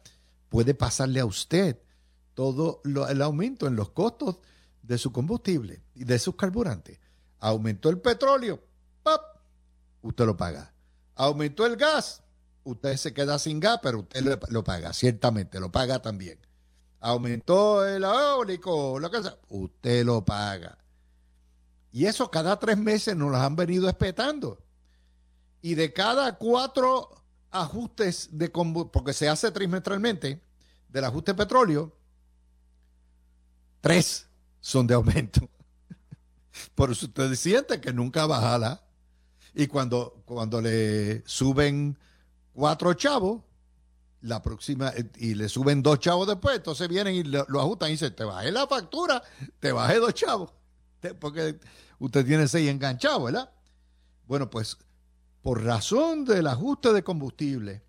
puede 0.49 0.73
pasarle 0.73 1.19
a 1.19 1.25
usted 1.25 1.77
todo 2.33 2.81
el 2.85 3.21
aumento 3.21 3.67
en 3.67 3.75
los 3.75 3.89
costos 3.89 4.39
de 4.83 4.97
su 4.97 5.11
combustible 5.11 5.81
y 5.95 6.03
de 6.03 6.19
sus 6.19 6.35
carburantes. 6.35 6.99
Aumentó 7.39 7.89
el 7.89 7.99
petróleo, 7.99 8.61
¡pap! 9.03 9.21
usted 10.01 10.25
lo 10.25 10.37
paga. 10.37 10.73
Aumentó 11.15 11.65
el 11.65 11.75
gas, 11.75 12.21
usted 12.65 12.97
se 12.97 13.13
queda 13.13 13.39
sin 13.39 13.59
gas, 13.59 13.79
pero 13.81 13.99
usted 13.99 14.39
lo, 14.49 14.63
paga, 14.63 14.91
ciertamente, 14.91 15.59
lo 15.59 15.71
paga 15.71 16.01
también. 16.01 16.37
Aumentó 16.99 17.85
el 17.85 18.03
eólico, 18.03 18.99
lo 18.99 19.09
que 19.09 19.21
sea, 19.21 19.37
usted 19.49 20.03
lo 20.03 20.25
paga. 20.25 20.77
Y 21.91 22.07
eso 22.07 22.29
cada 22.29 22.59
tres 22.59 22.77
meses 22.77 23.15
nos 23.15 23.31
lo 23.31 23.37
han 23.37 23.55
venido 23.55 23.87
espetando. 23.87 24.61
Y 25.61 25.75
de 25.75 25.93
cada 25.93 26.37
cuatro 26.37 27.23
ajustes 27.51 28.29
de 28.31 28.49
porque 28.49 29.13
se 29.13 29.29
hace 29.29 29.51
trimestralmente, 29.51 30.41
del 30.89 31.05
ajuste 31.05 31.33
petróleo, 31.33 31.95
tres 33.79 34.27
son 34.59 34.87
de 34.87 34.95
aumento. 34.95 35.47
Por 36.75 36.91
eso 36.91 37.05
usted 37.05 37.33
siente 37.35 37.79
que 37.79 37.93
nunca 37.93 38.25
baja 38.25 38.81
Y 39.53 39.67
cuando, 39.67 40.23
cuando 40.25 40.61
le 40.61 41.23
suben 41.27 41.97
cuatro 42.55 42.93
chavos, 42.93 43.43
la 44.21 44.41
próxima, 44.41 44.91
y 45.17 45.35
le 45.35 45.49
suben 45.49 45.83
dos 45.83 45.99
chavos 45.99 46.27
después, 46.27 46.55
entonces 46.55 46.87
vienen 46.87 47.15
y 47.15 47.23
lo, 47.23 47.43
ajustan 47.59 47.89
y 47.89 47.91
dicen, 47.91 48.15
te 48.15 48.23
bajé 48.23 48.51
la 48.51 48.65
factura, 48.65 49.21
te 49.59 49.71
bajé 49.71 49.99
dos 49.99 50.13
chavos, 50.13 50.51
porque 51.19 51.59
usted 51.99 52.25
tiene 52.25 52.47
seis 52.47 52.69
enganchados, 52.69 53.25
¿verdad? 53.25 53.51
Bueno, 54.25 54.49
pues 54.49 54.77
por 55.43 55.63
razón 55.63 56.25
del 56.25 56.47
ajuste 56.47 56.91
de 56.91 57.03
combustible 57.03 57.83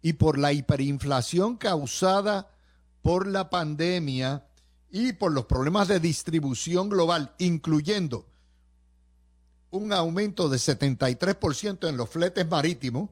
y 0.00 0.14
por 0.14 0.38
la 0.38 0.52
hiperinflación 0.52 1.56
causada 1.58 2.50
por 3.02 3.26
la 3.26 3.50
pandemia 3.50 4.46
y 4.88 5.12
por 5.12 5.32
los 5.32 5.44
problemas 5.44 5.88
de 5.88 6.00
distribución 6.00 6.88
global, 6.88 7.34
incluyendo 7.38 8.26
un 9.70 9.92
aumento 9.92 10.48
de 10.48 10.56
73% 10.56 11.88
en 11.88 11.96
los 11.96 12.08
fletes 12.08 12.48
marítimos, 12.48 13.10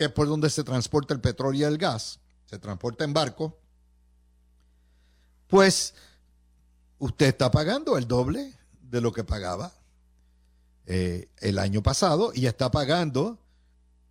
que 0.00 0.06
es 0.06 0.12
por 0.12 0.26
donde 0.26 0.48
se 0.48 0.64
transporta 0.64 1.12
el 1.12 1.20
petróleo 1.20 1.60
y 1.60 1.64
el 1.70 1.76
gas, 1.76 2.20
se 2.46 2.58
transporta 2.58 3.04
en 3.04 3.12
barco, 3.12 3.60
pues 5.46 5.92
usted 6.98 7.26
está 7.26 7.50
pagando 7.50 7.98
el 7.98 8.08
doble 8.08 8.54
de 8.80 9.02
lo 9.02 9.12
que 9.12 9.24
pagaba 9.24 9.74
eh, 10.86 11.28
el 11.40 11.58
año 11.58 11.82
pasado 11.82 12.32
y 12.34 12.46
está 12.46 12.70
pagando 12.70 13.38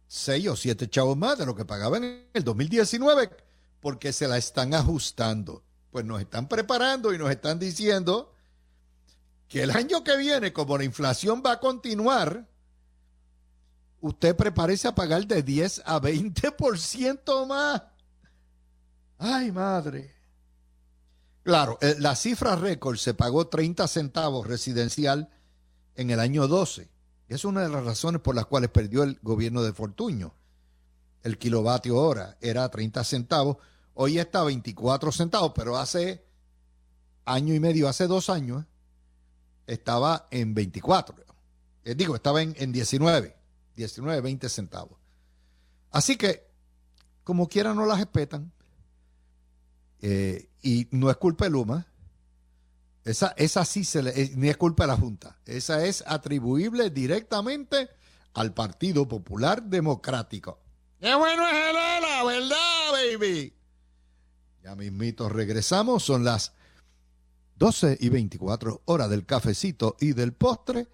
seis 0.07 0.47
o 0.49 0.55
siete 0.55 0.87
chavos 0.87 1.17
más 1.17 1.39
de 1.39 1.47
lo 1.47 1.55
que 1.55 1.65
pagaba 1.65 1.97
en 1.97 2.27
el 2.35 2.43
2019 2.43 3.31
porque 3.79 4.13
se 4.13 4.27
la 4.27 4.37
están 4.37 4.75
ajustando. 4.75 5.63
Pues 5.89 6.05
nos 6.05 6.21
están 6.21 6.47
preparando 6.47 7.15
y 7.15 7.17
nos 7.17 7.31
están 7.31 7.57
diciendo 7.57 8.35
que 9.47 9.63
el 9.63 9.71
año 9.71 10.03
que 10.03 10.15
viene, 10.17 10.53
como 10.53 10.77
la 10.77 10.83
inflación 10.83 11.41
va 11.43 11.53
a 11.53 11.59
continuar, 11.59 12.47
usted 14.01 14.35
prepárese 14.35 14.87
a 14.87 14.95
pagar 14.95 15.25
de 15.25 15.43
10 15.43 15.83
a 15.85 15.99
20% 15.99 17.47
más. 17.47 17.83
Ay, 19.17 19.51
madre. 19.51 20.15
Claro, 21.43 21.77
eh, 21.81 21.95
la 21.99 22.15
cifra 22.15 22.55
récord 22.55 22.97
se 22.97 23.13
pagó 23.13 23.47
30 23.47 23.87
centavos 23.87 24.47
residencial 24.47 25.29
en 25.95 26.09
el 26.11 26.19
año 26.19 26.47
12. 26.47 26.89
Es 27.27 27.45
una 27.45 27.61
de 27.61 27.69
las 27.69 27.83
razones 27.83 28.21
por 28.21 28.35
las 28.35 28.45
cuales 28.45 28.69
perdió 28.69 29.03
el 29.03 29.19
gobierno 29.21 29.61
de 29.61 29.73
Fortuño. 29.73 30.33
El 31.23 31.37
kilovatio 31.37 31.97
hora 31.97 32.37
era 32.39 32.69
30 32.69 33.03
centavos, 33.03 33.57
hoy 33.93 34.19
está 34.19 34.41
a 34.41 34.45
24 34.45 35.11
centavos, 35.11 35.51
pero 35.53 35.77
hace 35.77 36.23
año 37.25 37.53
y 37.53 37.59
medio, 37.59 37.89
hace 37.89 38.07
dos 38.07 38.29
años, 38.29 38.65
estaba 39.67 40.27
en 40.31 40.53
24. 40.53 41.15
Eh, 41.83 41.95
digo, 41.95 42.15
estaba 42.15 42.41
en, 42.41 42.55
en 42.57 42.71
19. 42.71 43.38
19, 43.79 44.19
20 44.21 44.49
centavos. 44.49 44.99
Así 45.91 46.17
que, 46.17 46.47
como 47.23 47.47
quiera, 47.47 47.73
no 47.73 47.85
las 47.85 47.99
respetan. 47.99 48.51
Eh, 50.01 50.49
y 50.61 50.87
no 50.91 51.09
es 51.09 51.17
culpa 51.17 51.45
de 51.45 51.51
Luma. 51.51 51.87
Esa, 53.05 53.33
esa 53.37 53.63
sí 53.63 53.85
se 53.85 54.03
le, 54.03 54.21
eh, 54.21 54.31
ni 54.35 54.49
es 54.49 54.57
culpa 54.57 54.83
de 54.83 54.87
la 54.87 54.97
Junta. 54.97 55.39
Esa 55.45 55.85
es 55.85 56.03
atribuible 56.05 56.89
directamente 56.89 57.89
al 58.33 58.53
Partido 58.53 59.07
Popular 59.07 59.63
Democrático. 59.63 60.59
¡Qué 60.99 61.15
bueno 61.15 61.47
es 61.47 61.53
el 61.53 61.75
ELA, 61.77 62.23
verdad, 62.25 62.91
baby! 62.91 63.53
Ya 64.61 64.75
mismito 64.75 65.29
regresamos, 65.29 66.03
son 66.03 66.25
las 66.25 66.51
12 67.55 67.97
y 68.01 68.09
24 68.09 68.81
horas 68.85 69.09
del 69.09 69.25
cafecito 69.25 69.95
y 70.01 70.11
del 70.11 70.33
postre 70.33 70.89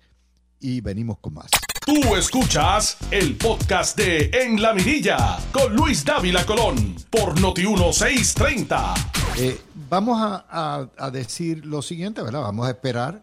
y 0.59 0.81
venimos 0.81 1.17
con 1.17 1.33
más. 1.33 1.49
Tú 1.85 2.15
escuchas 2.15 2.97
el 3.11 3.37
podcast 3.37 3.95
de 3.95 4.31
En 4.33 4.59
la 4.59 4.73
Mirilla 4.73 5.37
con 5.51 5.75
Luis 5.75 6.03
Dávila 6.03 6.43
Colón 6.43 6.95
por 7.11 7.39
Noti1630. 7.39 8.93
Eh, 9.37 9.61
vamos 9.87 10.17
a, 10.19 10.87
decir 11.13 11.63
lo 11.63 11.83
siguiente, 11.83 12.23
¿verdad? 12.23 12.41
Vamos 12.41 12.65
a 12.65 12.71
esperar 12.71 13.21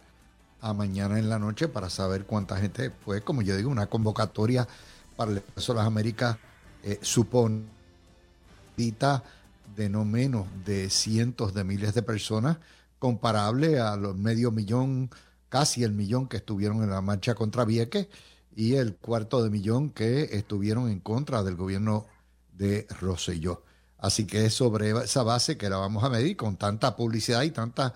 a 0.60 0.72
mañana 0.74 1.18
en 1.18 1.28
la 1.28 1.40
noche 1.40 1.66
para 1.66 1.90
saber 1.90 2.24
cuánta 2.24 2.56
gente 2.56 2.92
fue. 3.04 3.22
Como 3.22 3.42
yo 3.42 3.56
digo, 3.56 3.68
una 3.68 3.88
convocatoria 3.88 4.68
para 5.16 5.32
el 5.32 5.38
Expreso 5.38 5.72
de 5.72 5.78
las 5.78 5.86
Américas 5.88 6.36
eh, 6.84 7.00
de 9.74 9.88
no 9.88 10.04
menos 10.04 10.46
de 10.64 10.88
cientos 10.88 11.52
de 11.52 11.64
miles 11.64 11.94
de 11.94 12.02
personas, 12.02 12.58
comparable 13.00 13.80
a 13.80 13.96
los 13.96 14.16
medio 14.16 14.52
millón, 14.52 15.10
casi 15.48 15.82
el 15.82 15.90
millón 15.90 16.28
que 16.28 16.36
estuvieron 16.36 16.84
en 16.84 16.90
la 16.90 17.00
marcha 17.00 17.34
contra 17.34 17.64
Vieques 17.64 18.06
y 18.54 18.74
el 18.74 18.96
cuarto 18.96 19.42
de 19.42 19.50
millón 19.50 19.90
que 19.90 20.24
estuvieron 20.32 20.88
en 20.90 21.00
contra 21.00 21.42
del 21.42 21.56
gobierno 21.56 22.06
de 22.52 22.86
Rosselló. 23.00 23.62
Así 23.98 24.26
que 24.26 24.46
es 24.46 24.54
sobre 24.54 24.90
esa 24.90 25.22
base 25.22 25.56
que 25.56 25.70
la 25.70 25.76
vamos 25.76 26.02
a 26.04 26.10
medir 26.10 26.36
con 26.36 26.56
tanta 26.56 26.96
publicidad 26.96 27.42
y 27.42 27.50
tanta, 27.50 27.94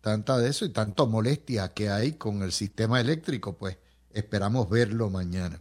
tanta 0.00 0.38
de 0.38 0.50
eso 0.50 0.64
y 0.64 0.70
tanta 0.70 1.04
molestia 1.06 1.72
que 1.72 1.88
hay 1.88 2.12
con 2.12 2.42
el 2.42 2.52
sistema 2.52 3.00
eléctrico, 3.00 3.56
pues 3.56 3.78
esperamos 4.10 4.68
verlo 4.68 5.10
mañana. 5.10 5.60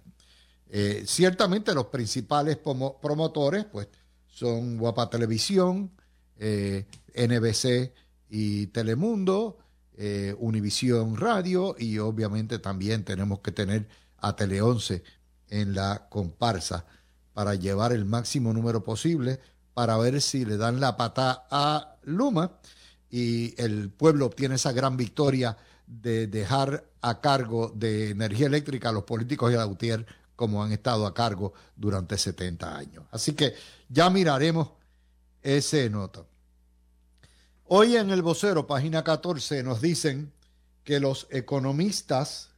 Eh, 0.70 1.04
ciertamente 1.06 1.74
los 1.74 1.86
principales 1.86 2.58
promotores 2.58 3.64
pues 3.66 3.88
son 4.28 4.78
Guapa 4.78 5.10
Televisión, 5.10 5.92
eh, 6.38 6.86
NBC 7.16 7.94
y 8.30 8.68
Telemundo, 8.68 9.58
eh, 9.96 10.36
Univisión 10.38 11.16
Radio 11.16 11.76
y 11.80 11.98
obviamente 12.00 12.60
también 12.60 13.04
tenemos 13.06 13.40
que 13.40 13.52
tener 13.52 13.88
a 14.20 14.36
Tele 14.36 14.62
11 14.62 15.04
en 15.50 15.76
la 15.76 16.08
comparsa 16.10 16.86
para 17.34 17.56
llevar 17.56 17.92
el 17.94 18.06
máximo 18.06 18.54
número 18.54 18.84
posible 18.84 19.40
para 19.74 19.98
ver 19.98 20.22
si 20.22 20.44
le 20.44 20.58
dan 20.58 20.80
la 20.80 20.98
pata 20.98 21.46
a 21.52 21.98
Luma 22.04 22.60
y 23.10 23.54
el 23.62 23.90
pueblo 23.92 24.26
obtiene 24.26 24.56
esa 24.56 24.72
gran 24.72 24.98
victoria 24.98 25.56
de 25.86 26.28
dejar 26.28 26.84
a 27.02 27.22
cargo 27.22 27.72
de 27.76 28.10
energía 28.10 28.48
eléctrica 28.48 28.90
a 28.90 28.92
los 28.92 29.04
políticos 29.04 29.52
y 29.52 29.56
a 29.56 29.66
UTIER 29.66 30.06
como 30.36 30.64
han 30.64 30.72
estado 30.72 31.06
a 31.06 31.14
cargo 31.14 31.54
durante 31.76 32.18
70 32.18 32.78
años. 32.78 33.06
Así 33.12 33.34
que 33.34 33.54
ya 33.88 34.10
miraremos 34.10 34.70
ese 35.42 35.90
noto. 35.90 36.28
Hoy 37.66 37.98
en 37.98 38.12
el 38.12 38.22
vocero, 38.22 38.66
página 38.68 39.04
14, 39.04 39.64
nos 39.64 39.82
dicen 39.82 40.34
que 40.84 41.00
los 41.00 41.28
economistas 41.32 42.50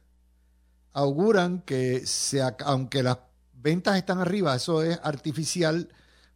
auguran 0.92 1.62
que 1.62 2.06
se, 2.06 2.42
aunque 2.64 3.02
las 3.02 3.18
ventas 3.52 3.96
están 3.96 4.18
arriba, 4.18 4.54
eso 4.54 4.82
es 4.82 4.98
artificial 5.02 5.88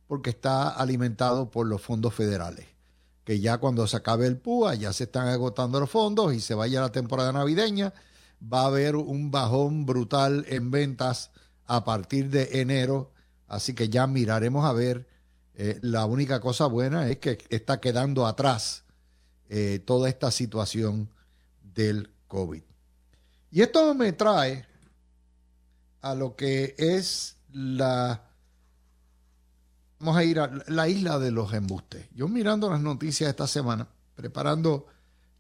porque 0.07 0.31
está 0.31 0.69
alimentado 0.69 1.51
por 1.51 1.67
los 1.67 1.81
fondos 1.83 2.15
federales. 2.15 2.67
Que 3.25 3.41
ya 3.41 3.59
cuando 3.59 3.87
se 3.87 3.97
acabe 3.97 4.27
el 4.27 4.37
PUA, 4.37 4.75
ya 4.75 4.93
se 4.93 5.05
están 5.05 5.29
agotando 5.29 5.81
los 5.81 5.91
fondos 5.91 6.35
y 6.35 6.41
se 6.41 6.55
vaya 6.55 6.81
la 6.81 6.93
temporada 6.93 7.33
navideña, 7.33 7.95
va 8.43 8.63
a 8.63 8.67
haber 8.67 8.97
un 8.97 9.31
bajón 9.31 9.87
brutal 9.87 10.45
en 10.49 10.71
ventas 10.71 11.31
a 11.67 11.85
partir 11.85 12.29
de 12.29 12.61
enero. 12.61 13.13
Así 13.49 13.75
que 13.75 13.89
ya 13.89 14.07
miraremos 14.07 14.65
a 14.65 14.73
ver. 14.73 15.09
Eh, 15.57 15.79
la 15.83 16.05
única 16.05 16.41
cosa 16.41 16.67
buena 16.67 17.09
es 17.09 17.19
que 17.19 17.39
está 17.49 17.81
quedando 17.81 18.27
atrás 18.27 18.85
eh, 19.49 19.81
toda 19.85 20.09
esta 20.09 20.31
situación 20.31 21.11
del 21.63 22.11
COVID. 22.27 22.63
Y 23.55 23.63
esto 23.63 23.95
me 23.95 24.13
trae 24.13 24.67
a 26.01 26.13
lo 26.17 26.35
que 26.35 26.75
es 26.77 27.37
la... 27.53 28.29
Vamos 30.01 30.17
a 30.17 30.25
ir 30.25 30.41
a 30.41 30.51
la 30.67 30.89
isla 30.89 31.21
de 31.21 31.31
los 31.31 31.53
embustes. 31.55 32.09
Yo 32.17 32.27
mirando 32.27 32.69
las 32.69 32.81
noticias 32.81 33.31
esta 33.31 33.47
semana, 33.47 33.87
preparando 34.17 34.89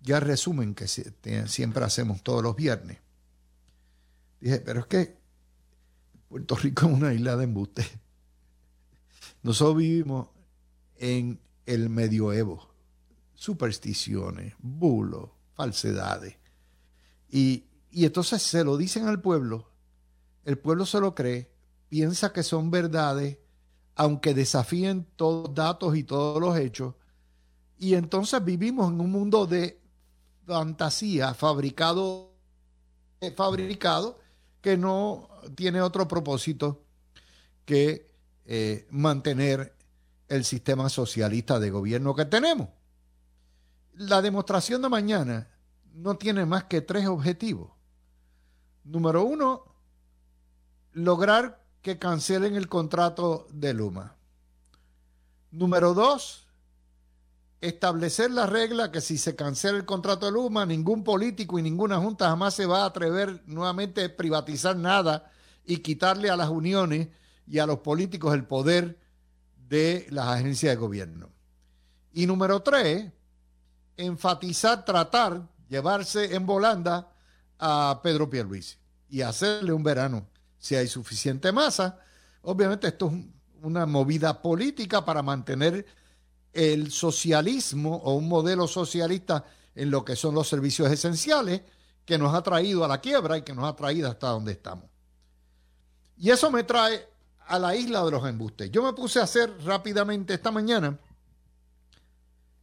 ya 0.01 0.21
resumen 0.21 0.77
que 0.77 0.87
siempre 0.87 1.85
hacemos 1.85 2.23
todos 2.23 2.41
los 2.41 2.55
viernes, 2.55 2.99
dije, 4.39 4.61
pero 4.61 4.79
es 4.79 4.87
que 4.87 5.19
Puerto 6.29 6.55
Rico 6.55 6.87
es 6.87 6.93
una 6.93 7.13
isla 7.13 7.35
de 7.35 7.43
embustes. 7.43 7.91
Nosotros 9.43 9.79
vivimos 9.79 10.29
en 10.99 11.41
el 11.67 11.91
medioevo, 11.91 12.73
supersticiones, 13.35 14.55
bulos, 14.61 15.31
falsedades. 15.55 16.37
Y 17.29 17.65
y 17.95 18.07
entonces 18.07 18.43
se 18.43 18.65
lo 18.65 18.77
dicen 18.77 19.07
al 19.07 19.21
pueblo, 19.21 19.71
el 20.45 20.59
pueblo 20.59 20.85
se 20.85 20.99
lo 20.99 21.15
cree, 21.15 21.49
piensa 21.89 22.33
que 22.33 22.43
son 22.43 22.69
verdades, 22.69 23.39
aunque 23.95 24.35
desafíen 24.35 25.07
todos 25.15 25.47
los 25.47 25.55
datos 25.55 25.97
y 25.97 26.03
todos 26.03 26.41
los 26.41 26.59
hechos. 26.59 26.97
Y 27.79 27.95
entonces 27.95 28.45
vivimos 28.45 28.91
en 28.91 29.01
un 29.01 29.13
mundo 29.13 29.47
de 29.47 29.81
fantasía 30.45 31.35
fabricado, 31.35 32.33
fabricado 33.37 34.19
que 34.61 34.77
no 34.77 35.29
tiene 35.55 35.81
otro 35.81 36.09
propósito 36.09 36.83
que 37.65 38.11
eh, 38.45 38.89
mantener 38.91 39.73
el 40.27 40.45
sistema 40.45 40.89
socialista 40.89 41.61
de 41.61 41.71
gobierno 41.71 42.17
que 42.17 42.25
tenemos. 42.25 42.71
La 43.93 44.21
demostración 44.21 44.83
de 44.83 44.89
mañana 44.89 45.49
no 45.93 46.17
tiene 46.17 46.45
más 46.45 46.65
que 46.65 46.81
tres 46.81 47.07
objetivos. 47.07 47.74
Número 48.85 49.25
uno, 49.25 49.65
lograr 50.93 51.65
que 51.83 51.99
cancelen 51.99 52.55
el 52.57 52.69
contrato 52.69 53.47
de 53.51 53.75
Luma. 53.75 54.17
Número 55.51 55.95
dos, 55.95 56.47
establecer 57.61 58.31
la 58.31 58.47
regla 58.47 58.93
que 58.93 59.01
si 59.01 59.17
se 59.17 59.37
cancela 59.37 59.79
el 59.79 59.87
contrato 59.87 60.27
de 60.27 60.33
Luma, 60.33 60.67
ningún 60.67 61.03
político 61.03 61.59
y 61.59 61.63
ninguna 61.63 61.99
junta 61.99 62.29
jamás 62.29 62.55
se 62.55 62.67
va 62.67 62.83
a 62.83 62.87
atrever 62.87 63.43
nuevamente 63.47 64.05
a 64.05 64.17
privatizar 64.17 64.77
nada 64.77 65.31
y 65.65 65.79
quitarle 65.79 66.29
a 66.29 66.37
las 66.37 66.51
uniones 66.51 67.09
y 67.47 67.59
a 67.59 67.67
los 67.67 67.79
políticos 67.79 68.35
el 68.35 68.45
poder 68.45 68.99
de 69.69 70.07
las 70.11 70.29
agencias 70.29 70.73
de 70.73 70.77
gobierno. 70.77 71.31
Y 72.13 72.27
número 72.27 72.61
tres, 72.61 73.11
enfatizar, 73.97 74.85
tratar, 74.85 75.49
llevarse 75.69 76.35
en 76.35 76.47
volanda 76.47 77.14
a 77.67 78.01
Pedro 78.03 78.29
Pierluisi 78.29 78.77
y 79.09 79.23
hacerle 79.23 79.73
un 79.73 79.83
verano 79.83 80.29
si 80.59 80.75
hay 80.75 80.87
suficiente 80.87 81.51
masa. 81.51 81.99
Obviamente 82.43 82.89
esto 82.89 83.07
es 83.07 83.25
una 83.63 83.87
movida 83.87 84.43
política 84.43 85.03
para 85.03 85.23
mantener 85.23 85.87
el 86.53 86.93
socialismo 86.93 87.97
o 87.97 88.17
un 88.17 88.29
modelo 88.29 88.69
socialista 88.69 89.47
en 89.75 89.91
lo 89.91 90.05
que 90.05 90.15
son 90.15 90.35
los 90.35 90.47
servicios 90.47 90.93
esenciales 90.93 91.63
que 92.05 92.19
nos 92.19 92.35
ha 92.35 92.43
traído 92.43 92.85
a 92.85 92.89
la 92.89 93.01
quiebra 93.01 93.39
y 93.39 93.43
que 93.43 93.55
nos 93.55 93.65
ha 93.65 93.75
traído 93.75 94.11
hasta 94.11 94.29
donde 94.29 94.53
estamos. 94.53 94.85
Y 96.19 96.31
eso 96.31 96.51
me 96.51 96.65
trae 96.65 97.09
a 97.47 97.59
la 97.59 97.75
isla 97.75 98.05
de 98.05 98.11
los 98.11 98.29
embustes. 98.29 98.71
Yo 98.71 98.83
me 98.83 98.93
puse 98.93 99.21
a 99.21 99.25
hacer 99.25 99.51
rápidamente 99.65 100.35
esta 100.35 100.51
mañana 100.51 100.99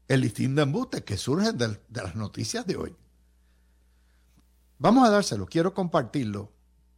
el 0.08 0.22
listín 0.22 0.54
de 0.54 0.62
embustes 0.62 1.02
que 1.02 1.18
surgen 1.18 1.58
de, 1.58 1.70
de 1.90 2.04
las 2.04 2.16
noticias 2.16 2.68
de 2.68 2.76
hoy. 2.76 2.96
Vamos 4.82 5.08
a 5.08 5.12
dárselo, 5.12 5.46
quiero 5.46 5.76
compartirlo 5.76 6.52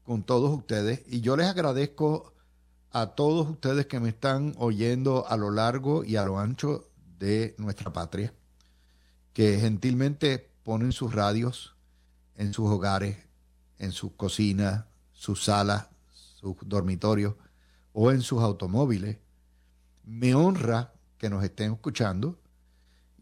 con 0.03 0.23
todos 0.23 0.57
ustedes 0.57 1.03
y 1.05 1.19
yo 1.19 1.35
les 1.35 1.47
agradezco 1.47 2.33
a 2.91 3.07
todos 3.07 3.49
ustedes 3.49 3.87
que 3.87 3.99
me 3.99 4.07
están 4.07 4.55
oyendo 4.57 5.27
a 5.27 5.35
lo 5.35 5.51
largo 5.51 6.05
y 6.05 6.15
a 6.15 6.23
lo 6.23 6.39
ancho 6.39 6.89
de 7.19 7.55
nuestra 7.57 7.91
patria, 7.91 8.33
que 9.33 9.59
gentilmente 9.59 10.49
ponen 10.63 10.93
sus 10.93 11.13
radios 11.13 11.75
en 12.37 12.53
sus 12.53 12.69
hogares, 12.69 13.17
en 13.79 13.91
sus 13.91 14.13
cocinas, 14.13 14.85
sus 15.11 15.43
salas, 15.43 15.89
sus 16.09 16.55
dormitorios 16.61 17.35
o 17.91 18.11
en 18.11 18.21
sus 18.21 18.41
automóviles. 18.41 19.17
Me 20.05 20.35
honra 20.35 20.93
que 21.17 21.29
nos 21.29 21.43
estén 21.43 21.73
escuchando 21.73 22.39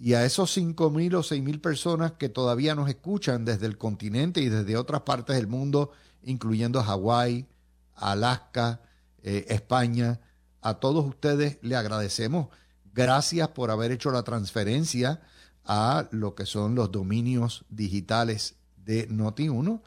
y 0.01 0.15
a 0.15 0.25
esos 0.25 0.57
5.000 0.57 1.13
o 1.13 1.19
6.000 1.19 1.61
personas 1.61 2.13
que 2.13 2.27
todavía 2.27 2.73
nos 2.73 2.89
escuchan 2.89 3.45
desde 3.45 3.67
el 3.67 3.77
continente 3.77 4.41
y 4.41 4.49
desde 4.49 4.75
otras 4.75 5.01
partes 5.01 5.35
del 5.35 5.45
mundo, 5.45 5.91
incluyendo 6.23 6.81
Hawái, 6.81 7.45
Alaska, 7.93 8.81
eh, 9.21 9.45
España, 9.49 10.19
a 10.59 10.73
todos 10.79 11.05
ustedes 11.05 11.59
le 11.61 11.75
agradecemos. 11.75 12.47
Gracias 12.95 13.49
por 13.49 13.69
haber 13.69 13.91
hecho 13.91 14.09
la 14.09 14.23
transferencia 14.23 15.21
a 15.65 16.07
lo 16.09 16.33
que 16.33 16.47
son 16.47 16.73
los 16.73 16.91
dominios 16.91 17.63
digitales 17.69 18.55
de 18.77 19.07
Noti1. 19.07 19.83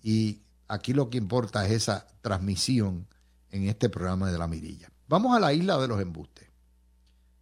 Y 0.00 0.42
aquí 0.68 0.92
lo 0.92 1.10
que 1.10 1.18
importa 1.18 1.66
es 1.66 1.72
esa 1.72 2.06
transmisión 2.22 3.08
en 3.50 3.64
este 3.64 3.88
programa 3.88 4.30
de 4.30 4.38
la 4.38 4.46
mirilla. 4.46 4.92
Vamos 5.08 5.36
a 5.36 5.40
la 5.40 5.52
isla 5.52 5.76
de 5.78 5.88
los 5.88 6.00
embustes. 6.00 6.48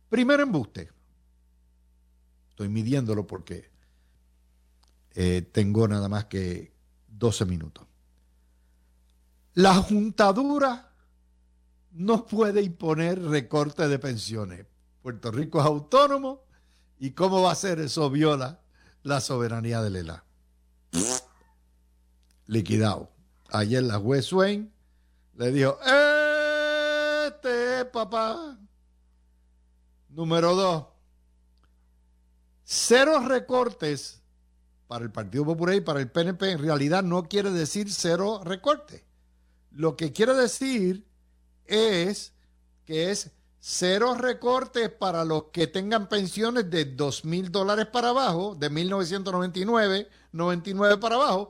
Primer 0.08 0.40
embuste. 0.40 0.88
Estoy 2.58 2.70
midiéndolo 2.70 3.24
porque 3.24 3.70
eh, 5.14 5.48
tengo 5.52 5.86
nada 5.86 6.08
más 6.08 6.24
que 6.24 6.72
12 7.06 7.44
minutos. 7.44 7.86
La 9.54 9.74
juntadura 9.74 10.90
no 11.92 12.26
puede 12.26 12.60
imponer 12.62 13.22
recorte 13.22 13.86
de 13.86 14.00
pensiones. 14.00 14.66
Puerto 15.02 15.30
Rico 15.30 15.60
es 15.60 15.66
autónomo 15.66 16.42
y 16.98 17.12
cómo 17.12 17.42
va 17.42 17.52
a 17.52 17.54
ser 17.54 17.78
eso 17.78 18.10
viola 18.10 18.60
la 19.04 19.20
soberanía 19.20 19.80
del 19.80 19.94
ELA. 19.94 20.24
Liquidado. 22.46 23.12
Ayer 23.52 23.84
la 23.84 24.00
juez 24.00 24.24
Swain 24.24 24.72
le 25.36 25.52
dijo, 25.52 25.78
este 27.24 27.84
papá. 27.84 28.58
Número 30.08 30.56
dos, 30.56 30.97
cero 32.70 33.24
recortes 33.26 34.20
para 34.88 35.02
el 35.02 35.10
Partido 35.10 35.46
Popular 35.46 35.74
y 35.76 35.80
para 35.80 36.00
el 36.00 36.10
PNP 36.10 36.50
en 36.50 36.58
realidad 36.58 37.02
no 37.02 37.26
quiere 37.26 37.50
decir 37.50 37.90
cero 37.90 38.42
recortes. 38.44 39.04
Lo 39.70 39.96
que 39.96 40.12
quiere 40.12 40.34
decir 40.34 41.06
es 41.64 42.34
que 42.84 43.10
es 43.10 43.30
cero 43.58 44.16
recortes 44.18 44.90
para 44.90 45.24
los 45.24 45.44
que 45.44 45.66
tengan 45.66 46.10
pensiones 46.10 46.68
de 46.68 46.84
dos 46.84 47.24
mil 47.24 47.50
dólares 47.50 47.86
para 47.86 48.10
abajo, 48.10 48.54
de 48.54 48.68
1999, 48.68 50.06
99 50.32 50.98
para 50.98 51.14
abajo, 51.14 51.48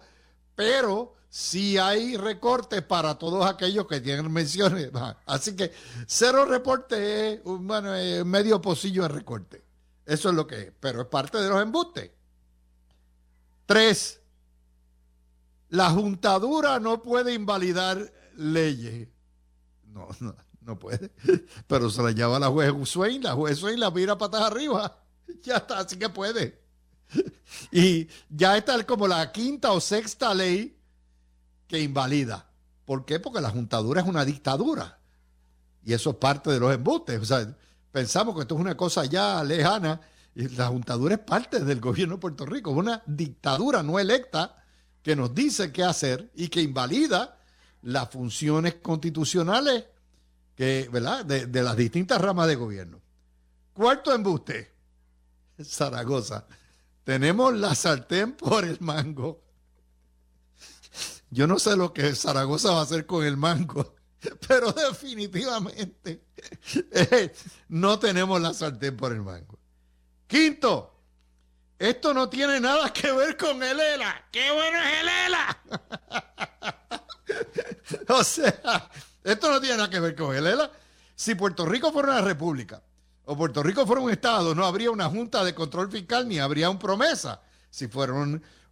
pero 0.55 1.17
sí 1.29 1.79
hay 1.79 2.17
recortes 2.17 2.83
para 2.83 3.19
todos 3.19 3.45
aquellos 3.45 3.89
que 3.89 4.01
tienen 4.01 4.33
pensiones. 4.33 4.93
Así 5.27 5.57
que 5.57 5.73
cero 6.07 6.45
recorte 6.45 7.33
es, 7.33 7.41
bueno, 7.43 7.91
medio 8.25 8.63
pocillo 8.63 9.03
de 9.03 9.09
recorte. 9.09 9.68
Eso 10.09 10.31
es 10.31 10.35
lo 10.35 10.47
que 10.47 10.59
es, 10.63 10.73
pero 10.81 11.03
es 11.03 11.07
parte 11.09 11.37
de 11.37 11.51
los 11.51 11.61
embustes. 11.61 12.11
Tres, 13.67 14.23
la 15.69 15.91
juntadura 15.91 16.81
no 16.81 17.03
puede 17.03 17.35
invalidar 17.35 18.11
leyes. 18.35 19.07
No, 19.85 20.09
no, 20.21 20.35
no 20.63 20.79
puede. 20.79 21.13
Pero 21.67 21.91
se 21.91 22.03
la 22.03 22.13
lleva 22.13 22.39
la 22.39 22.49
juez 22.49 22.73
Swain, 22.89 23.23
la 23.23 23.35
juez 23.35 23.59
Swain 23.59 23.79
la 23.79 23.91
mira 23.91 24.17
patas 24.17 24.41
arriba. 24.41 25.05
Ya 25.43 25.59
está, 25.59 25.81
así 25.81 25.99
que 25.99 26.09
puede. 26.09 26.59
Y 27.71 28.09
ya 28.31 28.57
está 28.57 28.83
como 28.87 29.07
la 29.07 29.31
quinta 29.31 29.73
o 29.73 29.81
sexta 29.81 30.33
ley 30.33 30.81
que 31.67 31.83
invalida. 31.83 32.49
¿Por 32.87 33.05
qué? 33.05 33.21
Porque 33.21 33.43
la 33.43 33.51
juntadura 33.51 34.01
es 34.01 34.09
una 34.09 34.25
dictadura. 34.25 34.99
Y 35.85 35.93
eso 35.93 36.11
es 36.11 36.17
parte 36.17 36.51
de 36.51 36.61
los 36.61 36.75
embustes. 36.75 37.21
O 37.21 37.25
sea, 37.27 37.55
pensamos 37.93 38.35
que 38.35 38.43
esto 38.43 38.55
es 38.55 38.61
una 38.61 38.77
cosa 38.77 39.05
ya 39.05 39.43
lejana. 39.45 40.01
Y 40.35 40.49
la 40.49 40.69
juntadura 40.69 41.15
es 41.15 41.21
parte 41.21 41.61
del 41.65 41.81
gobierno 41.81 42.15
de 42.15 42.21
Puerto 42.21 42.47
Rico. 42.47 42.71
Es 42.71 42.77
una 42.77 43.03
dictadura 43.07 43.83
no 43.83 43.99
electa 43.99 44.63
que 45.03 45.17
nos 45.17 45.35
dice 45.35 45.73
qué 45.73 45.85
hacer 45.85 46.31
y 46.35 46.49
que 46.49 46.63
invalida 46.63 47.39
las 47.83 48.11
funciones 48.11 48.77
constitucionales 48.77 49.85
que, 50.55 50.89
¿verdad? 50.93 51.25
De, 51.25 51.47
de 51.47 51.63
las 51.63 51.77
distintas 51.77 52.21
ramas 52.21 52.47
de 52.49 52.57
gobierno. 52.57 53.01
Cuarto 53.73 54.13
embuste. 54.13 54.73
Zaragoza. 55.63 56.47
Tenemos 57.05 57.55
la 57.55 57.75
sartén 57.75 58.33
por 58.33 58.65
el 58.65 58.79
mango. 58.81 59.43
Yo 61.31 61.47
no 61.47 61.59
sé 61.59 61.77
lo 61.77 61.93
que 61.93 62.15
Zaragoza 62.15 62.73
va 62.73 62.81
a 62.81 62.83
hacer 62.83 63.07
con 63.07 63.25
el 63.25 63.37
mango, 63.37 63.95
pero 64.49 64.73
definitivamente 64.73 66.25
eh, 66.93 67.35
no 67.69 67.99
tenemos 67.99 68.41
la 68.41 68.53
sartén 68.53 68.97
por 68.97 69.13
el 69.13 69.23
mango. 69.23 69.59
Quinto, 70.27 70.95
esto 71.79 72.13
no 72.13 72.29
tiene 72.29 72.61
nada 72.61 72.93
que 72.93 73.13
ver 73.13 73.37
con 73.37 73.63
el 73.63 73.79
ELA. 73.79 74.27
¡Qué 74.31 74.51
bueno 74.51 74.79
es 74.79 75.01
el 75.01 75.09
ELA! 75.09 75.59
o 78.19 78.25
sea, 78.25 78.91
esto 79.23 79.51
no 79.51 79.61
tiene 79.61 79.77
nada 79.77 79.91
que 79.91 80.01
ver 80.01 80.15
con 80.15 80.35
el 80.35 80.47
ELA. 80.47 80.71
Si 81.15 81.35
Puerto 81.35 81.67
Rico 81.67 81.93
fuera 81.93 82.13
una 82.13 82.21
república 82.21 82.83
o 83.25 83.37
Puerto 83.37 83.63
Rico 83.63 83.87
fuera 83.87 84.03
un 84.03 84.11
estado, 84.11 84.55
no 84.55 84.67
habría 84.67 84.91
una 84.91 85.09
junta 85.09 85.45
de 85.45 85.55
control 85.55 85.91
fiscal 85.91 86.27
ni 86.29 86.39
habría 86.39 86.71
un 86.71 86.79
promesa. 86.79 87.43
Si 87.71 87.87
fuera 87.87 88.15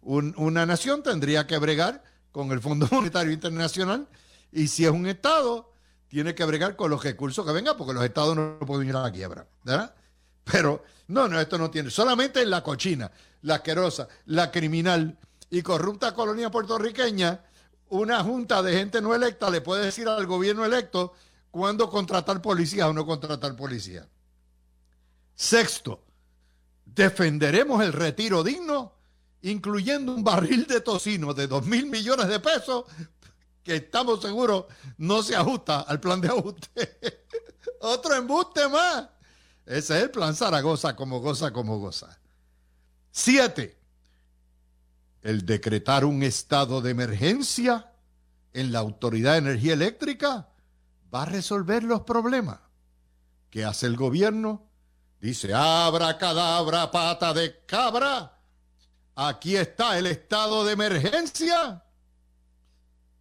una 0.01 0.65
nación, 0.65 1.03
tendría 1.03 1.45
que 1.45 1.57
bregar 1.57 2.03
con 2.31 2.51
el 2.51 2.59
Fondo 2.59 2.87
Monetario 2.91 3.31
Internacional 3.31 4.07
y 4.51 4.67
si 4.67 4.85
es 4.85 4.91
un 4.91 5.07
Estado, 5.07 5.71
tiene 6.07 6.33
que 6.33 6.45
bregar 6.45 6.75
con 6.75 6.89
los 6.89 7.03
recursos 7.03 7.45
que 7.45 7.51
vengan 7.51 7.75
porque 7.77 7.93
los 7.93 8.03
Estados 8.03 8.35
no 8.35 8.59
pueden 8.59 8.87
ir 8.87 8.95
a 8.95 9.01
la 9.01 9.11
quiebra. 9.11 9.47
¿verdad? 9.63 9.93
Pero 10.43 10.83
no, 11.07 11.27
no, 11.27 11.39
esto 11.39 11.57
no 11.57 11.69
tiene. 11.69 11.89
Solamente 11.89 12.41
en 12.41 12.49
la 12.49 12.63
cochina, 12.63 13.11
la 13.41 13.55
asquerosa, 13.55 14.07
la 14.25 14.51
criminal 14.51 15.17
y 15.49 15.61
corrupta 15.61 16.13
colonia 16.13 16.49
puertorriqueña, 16.49 17.41
una 17.89 18.23
junta 18.23 18.61
de 18.61 18.73
gente 18.73 19.01
no 19.01 19.15
electa 19.15 19.49
le 19.49 19.61
puede 19.61 19.85
decir 19.85 20.07
al 20.07 20.25
gobierno 20.25 20.65
electo 20.65 21.13
cuándo 21.51 21.89
contratar 21.89 22.41
policía 22.41 22.87
o 22.87 22.93
no 22.93 23.05
contratar 23.05 23.55
policía. 23.55 24.07
Sexto, 25.35 26.03
defenderemos 26.85 27.83
el 27.83 27.93
retiro 27.93 28.43
digno 28.43 28.97
incluyendo 29.41 30.13
un 30.13 30.23
barril 30.23 30.65
de 30.65 30.81
tocino 30.81 31.33
de 31.33 31.47
2 31.47 31.65
mil 31.65 31.85
millones 31.85 32.27
de 32.27 32.39
pesos, 32.39 32.85
que 33.67 33.75
estamos 33.75 34.21
seguros 34.21 34.65
no 34.97 35.21
se 35.21 35.35
ajusta 35.35 35.81
al 35.81 35.99
plan 35.99 36.19
de 36.19 36.29
ajuste. 36.29 36.97
Otro 37.81 38.15
embuste 38.15 38.67
más. 38.67 39.09
Ese 39.65 39.97
es 39.97 40.03
el 40.03 40.11
plan 40.11 40.33
Zaragoza, 40.33 40.95
como 40.95 41.19
goza, 41.19 41.51
como 41.51 41.77
goza. 41.77 42.17
Siete, 43.11 43.77
el 45.21 45.45
decretar 45.45 46.05
un 46.05 46.23
estado 46.23 46.81
de 46.81 46.91
emergencia 46.91 47.91
en 48.53 48.71
la 48.71 48.79
Autoridad 48.79 49.33
de 49.33 49.39
Energía 49.39 49.73
Eléctrica 49.73 50.49
va 51.13 51.23
a 51.23 51.25
resolver 51.25 51.83
los 51.83 52.01
problemas. 52.01 52.59
¿Qué 53.49 53.65
hace 53.65 53.85
el 53.85 53.97
gobierno? 53.97 54.65
Dice, 55.19 55.53
abra 55.53 56.17
cadabra, 56.17 56.89
pata 56.89 57.33
de 57.33 57.65
cabra 57.65 58.37
Aquí 59.19 59.55
está 59.55 59.97
el 59.97 60.05
estado 60.05 60.63
de 60.63 60.73
emergencia. 60.73 61.83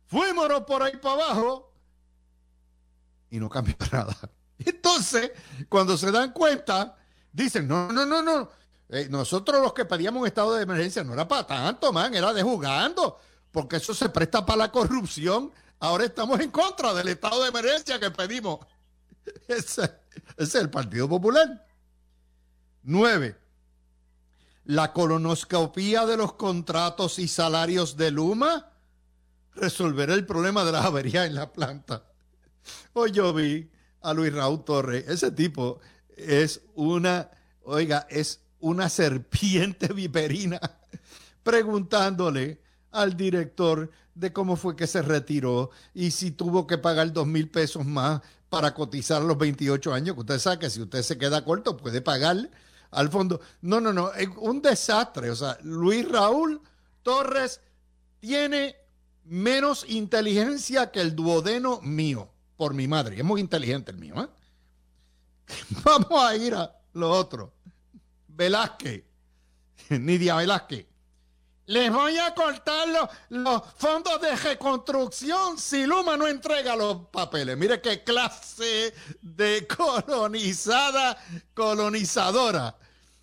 Fuímonos 0.07 0.63
por 0.63 0.83
ahí 0.83 0.97
para 0.97 1.25
abajo 1.25 1.73
y 3.31 3.39
no 3.39 3.49
cambia 3.49 3.77
para 3.77 3.99
nada. 4.05 4.17
Entonces, 4.59 5.33
cuando 5.69 5.97
se 5.97 6.11
dan 6.11 6.33
cuenta, 6.33 6.97
dicen, 7.33 7.69
no, 7.69 7.93
no, 7.93 8.07
no, 8.07 8.23
no. 8.23 8.51
Eh, 8.89 9.09
nosotros 9.11 9.61
los 9.61 9.73
que 9.73 9.85
pedíamos 9.85 10.21
un 10.21 10.27
estado 10.27 10.55
de 10.55 10.63
emergencia 10.63 11.03
no 11.03 11.13
era 11.13 11.27
para 11.27 11.47
tanto, 11.47 11.93
man, 11.93 12.15
era 12.15 12.33
de 12.33 12.43
jugando, 12.43 13.19
porque 13.51 13.77
eso 13.77 13.93
se 13.95 14.09
presta 14.09 14.47
para 14.47 14.59
la 14.59 14.73
corrupción. 14.73 15.53
Ahora 15.81 16.05
estamos 16.05 16.41
en 16.41 16.51
contra 16.51 16.95
del 16.95 17.09
estado 17.09 17.43
de 17.43 17.49
emergencia 17.49 18.01
que 18.01 18.11
pedimos. 18.11 18.61
Ese, 19.49 19.83
ese 19.83 19.93
es 20.37 20.55
el 20.55 20.71
Partido 20.71 21.09
Popular. 21.09 21.67
Nueve, 22.85 23.37
la 24.65 24.93
colonoscopía 24.93 26.07
de 26.07 26.17
los 26.17 26.35
contratos 26.35 27.19
y 27.19 27.27
salarios 27.27 27.97
de 27.97 28.13
Luma 28.13 28.71
resolverá 29.57 30.15
el 30.15 30.27
problema 30.27 30.65
de 30.65 30.73
la 30.73 30.85
avería 30.85 31.27
en 31.27 31.35
la 31.35 31.53
planta. 31.53 32.05
Hoy 32.93 33.13
yo 33.13 33.33
vi 33.33 33.71
a 34.03 34.15
Luis 34.15 34.33
Raúl 34.33 34.65
Torres, 34.65 35.09
ese 35.09 35.31
tipo 35.33 35.81
es 36.17 36.61
una, 36.75 37.31
oiga, 37.63 38.07
es 38.11 38.41
una 38.61 38.89
serpiente 38.89 39.89
viperina, 39.89 40.61
preguntándole 41.43 42.61
al 42.93 43.17
director 43.17 43.91
de 44.15 44.33
cómo 44.33 44.57
fue 44.57 44.77
que 44.77 44.87
se 44.87 45.03
retiró 45.03 45.71
y 45.93 46.11
si 46.11 46.31
tuvo 46.31 46.67
que 46.67 46.79
pagar 46.79 47.13
dos 47.13 47.27
mil 47.27 47.51
pesos 47.51 47.85
más 47.85 48.23
para 48.49 48.73
cotizar 48.73 49.23
los 49.23 49.37
28 49.37 49.93
años, 49.93 50.15
que 50.15 50.21
usted 50.21 50.39
sabe 50.39 50.59
que 50.61 50.71
si 50.71 50.81
usted 50.81 51.03
se 51.03 51.19
queda 51.19 51.45
corto 51.45 51.77
puede 51.77 52.01
pagar 52.01 52.51
al 52.91 53.11
fondo. 53.11 53.41
No, 53.61 53.81
no, 53.81 53.93
no, 53.93 54.13
es 54.13 54.29
un 54.39 54.63
desastre. 54.63 55.31
O 55.31 55.37
sea, 55.37 55.59
Luis 55.63 56.09
Raúl 56.09 56.61
Torres 57.03 57.61
tiene 58.21 58.77
menos 59.27 59.85
inteligencia 59.89 60.91
que 60.91 61.01
el 61.01 61.15
duodeno 61.15 61.81
mío, 61.83 62.31
por 62.57 62.75
mi 62.75 62.89
madre. 62.89 63.19
Es 63.19 63.25
muy 63.25 63.41
inteligente 63.41 63.91
el 63.91 63.99
mío. 63.99 64.15
¿eh? 64.23 64.29
Vamos 65.85 66.23
a 66.23 66.37
ir 66.37 66.55
a 66.55 66.75
lo 66.93 67.11
otro. 67.11 67.53
Velázquez, 68.29 69.05
Nidia 69.91 70.37
Velázquez. 70.37 70.87
les 71.67 71.93
voy 71.93 72.19
a 72.19 72.35
cortar 72.35 72.89
los, 73.31 73.63
fondos 73.77 74.21
de 74.21 74.37
reconstrucción 74.37 75.59
si 75.59 75.87
Luma 75.87 76.17
no 76.17 76.27
entrega 76.29 76.77
los 76.77 77.07
papeles. 77.09 77.57
Mire 77.57 77.81
qué 77.81 78.05
clase 78.05 78.95
de 79.21 79.67
colonizada, 79.77 81.19
colonizadora. 81.55 82.77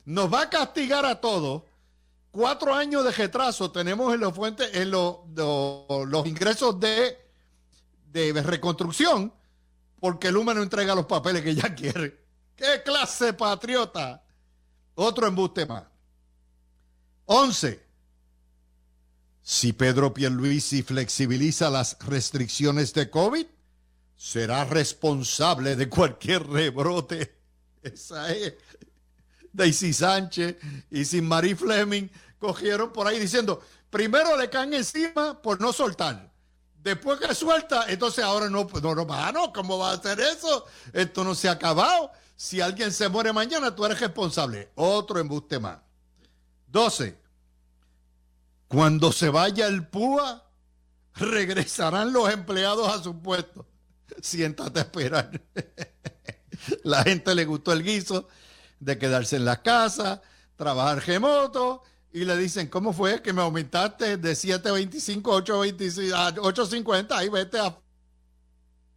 Nos 0.05 0.33
va 0.33 0.41
a 0.41 0.49
castigar 0.49 1.05
a 1.05 1.21
todos. 1.21 1.63
Cuatro 2.33 2.73
años 2.73 3.03
de 3.03 3.11
retraso 3.11 3.71
tenemos 3.71 4.11
en 4.11 4.19
los 4.19 4.33
fuentes, 4.33 4.73
en 4.73 4.89
los, 4.89 5.17
los 5.35 6.25
ingresos 6.25 6.79
de, 6.79 7.15
de 8.11 8.41
reconstrucción, 8.41 9.31
porque 9.99 10.31
Luma 10.31 10.55
no 10.55 10.63
entrega 10.63 10.95
los 10.95 11.05
papeles 11.05 11.43
que 11.43 11.53
ya 11.53 11.75
quiere. 11.75 12.25
¡Qué 12.55 12.81
clase 12.83 13.33
patriota! 13.33 14.23
Otro 14.95 15.27
embuste 15.27 15.67
más. 15.67 15.83
Once 17.25 17.83
si 19.43 19.73
Pedro 19.73 20.11
Pierluisi 20.11 20.81
flexibiliza 20.81 21.69
las 21.69 21.97
restricciones 21.99 22.95
de 22.95 23.11
COVID, 23.11 23.45
será 24.15 24.65
responsable 24.65 25.75
de 25.75 25.87
cualquier 25.87 26.47
rebrote. 26.47 27.37
Esa 27.83 28.31
es. 28.31 28.55
Daisy 29.53 29.93
Sánchez 29.93 30.57
y 30.89 31.05
sin 31.05 31.27
Marie 31.27 31.55
Fleming 31.55 32.09
cogieron 32.39 32.91
por 32.91 33.07
ahí 33.07 33.19
diciendo, 33.19 33.61
primero 33.89 34.35
le 34.35 34.49
caen 34.49 34.73
encima 34.73 35.41
por 35.41 35.61
no 35.61 35.71
soltar. 35.71 36.33
Después 36.81 37.17
que 37.19 37.33
suelta, 37.33 37.85
entonces 37.87 38.25
ahora 38.25 38.49
no, 38.49 38.67
no, 38.81 38.95
no, 38.95 39.07
ah, 39.11 39.31
no, 39.31 39.53
¿cómo 39.53 39.77
va 39.77 39.91
a 39.91 39.93
hacer 39.93 40.19
eso? 40.19 40.65
Esto 40.91 41.23
no 41.23 41.33
se 41.33 41.47
ha 41.47 41.53
acabado. 41.53 42.11
Si 42.35 42.59
alguien 42.59 42.91
se 42.91 43.07
muere 43.07 43.31
mañana, 43.31 43.73
tú 43.73 43.85
eres 43.85 44.01
responsable. 44.01 44.69
Otro 44.75 45.19
embuste 45.19 45.59
más. 45.59 45.77
12. 46.67 47.17
Cuando 48.67 49.13
se 49.13 49.29
vaya 49.29 49.67
el 49.67 49.87
púa, 49.87 50.43
regresarán 51.13 52.11
los 52.11 52.29
empleados 52.29 52.89
a 52.89 53.01
su 53.01 53.21
puesto. 53.21 53.65
Siéntate 54.21 54.79
a 54.79 54.83
esperar. 54.83 55.41
La 56.83 57.03
gente 57.03 57.33
le 57.35 57.45
gustó 57.45 57.71
el 57.71 57.83
guiso 57.83 58.27
de 58.83 58.97
quedarse 58.97 59.35
en 59.35 59.45
la 59.45 59.61
casa, 59.61 60.21
trabajar 60.55 61.05
remoto 61.05 61.83
y 62.11 62.25
le 62.25 62.37
dicen, 62.37 62.67
¿cómo 62.67 62.93
fue 62.93 63.21
que 63.21 63.33
me 63.33 63.41
aumentaste 63.41 64.17
de 64.17 64.33
7.25 64.33 66.13
a 66.13 66.33
8.50? 66.35 67.11
Ahí 67.11 67.29
vete 67.29 67.59
a... 67.59 67.77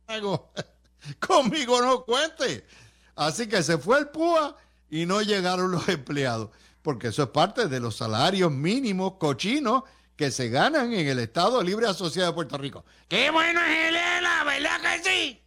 Conmigo 1.20 1.80
no 1.80 2.04
cuente. 2.04 2.66
Así 3.14 3.48
que 3.48 3.62
se 3.62 3.78
fue 3.78 3.98
el 3.98 4.08
púa 4.08 4.56
y 4.90 5.06
no 5.06 5.22
llegaron 5.22 5.70
los 5.70 5.88
empleados 5.88 6.50
porque 6.86 7.08
eso 7.08 7.24
es 7.24 7.30
parte 7.30 7.66
de 7.66 7.80
los 7.80 7.96
salarios 7.96 8.52
mínimos 8.52 9.14
cochinos 9.14 9.82
que 10.14 10.30
se 10.30 10.50
ganan 10.50 10.92
en 10.92 11.08
el 11.08 11.18
Estado 11.18 11.60
Libre 11.60 11.88
Asociado 11.88 12.28
de 12.28 12.34
Puerto 12.34 12.56
Rico. 12.56 12.84
¡Qué 13.08 13.28
bueno 13.32 13.60
es 13.60 13.88
Elena! 13.88 14.44
¿Verdad 14.44 14.80
que 14.80 15.02
sí? 15.02 15.42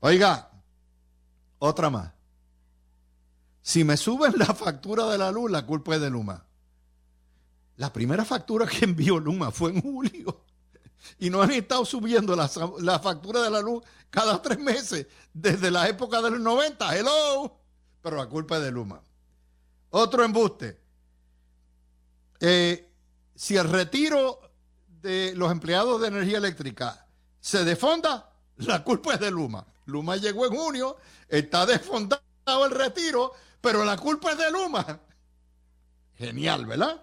Oiga, 0.00 0.50
otra 1.60 1.88
más. 1.88 2.10
Si 3.68 3.84
me 3.84 3.98
suben 3.98 4.32
la 4.38 4.54
factura 4.54 5.04
de 5.08 5.18
la 5.18 5.30
luz, 5.30 5.50
la 5.50 5.66
culpa 5.66 5.94
es 5.94 6.00
de 6.00 6.08
Luma. 6.08 6.42
La 7.76 7.92
primera 7.92 8.24
factura 8.24 8.66
que 8.66 8.86
envió 8.86 9.18
Luma 9.18 9.50
fue 9.50 9.72
en 9.72 9.82
julio. 9.82 10.42
Y 11.18 11.28
no 11.28 11.42
han 11.42 11.50
estado 11.50 11.84
subiendo 11.84 12.34
la, 12.34 12.48
factura 12.98 13.42
de 13.42 13.50
la 13.50 13.60
luz 13.60 13.84
cada 14.08 14.40
tres 14.40 14.58
meses 14.58 15.06
desde 15.34 15.70
la 15.70 15.86
época 15.86 16.22
de 16.22 16.30
los 16.30 16.40
90. 16.40 16.96
Hello. 16.96 17.60
Pero 18.00 18.16
la 18.16 18.26
culpa 18.26 18.56
es 18.56 18.62
de 18.62 18.70
Luma. 18.70 19.02
Otro 19.90 20.24
embuste. 20.24 20.80
Eh, 22.40 22.90
si 23.34 23.58
el 23.58 23.68
retiro 23.68 24.50
de 25.02 25.34
los 25.34 25.52
empleados 25.52 26.00
de 26.00 26.08
energía 26.08 26.38
eléctrica 26.38 27.06
se 27.38 27.64
defonda, 27.64 28.32
la 28.56 28.82
culpa 28.82 29.12
es 29.12 29.20
de 29.20 29.30
Luma. 29.30 29.66
Luma 29.84 30.16
llegó 30.16 30.46
en 30.46 30.56
junio, 30.56 30.96
está 31.28 31.66
desfondado 31.66 32.22
el 32.64 32.70
retiro, 32.70 33.34
pero 33.60 33.84
la 33.84 33.96
culpa 33.96 34.32
es 34.32 34.38
de 34.38 34.50
Luma. 34.50 35.00
Genial, 36.16 36.66
¿verdad? 36.66 37.02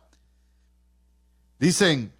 Dicen, 1.59 2.13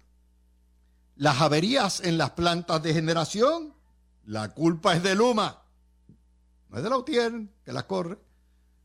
las 1.16 1.40
averías 1.40 2.00
en 2.00 2.18
las 2.18 2.30
plantas 2.30 2.82
de 2.82 2.94
generación, 2.94 3.74
la 4.24 4.54
culpa 4.54 4.94
es 4.94 5.02
de 5.02 5.14
Luma. 5.14 5.62
No 6.68 6.76
es 6.78 6.82
de 6.82 6.90
la 6.90 6.96
UTIER 6.96 7.48
que 7.64 7.72
las 7.72 7.84
corre. 7.84 8.18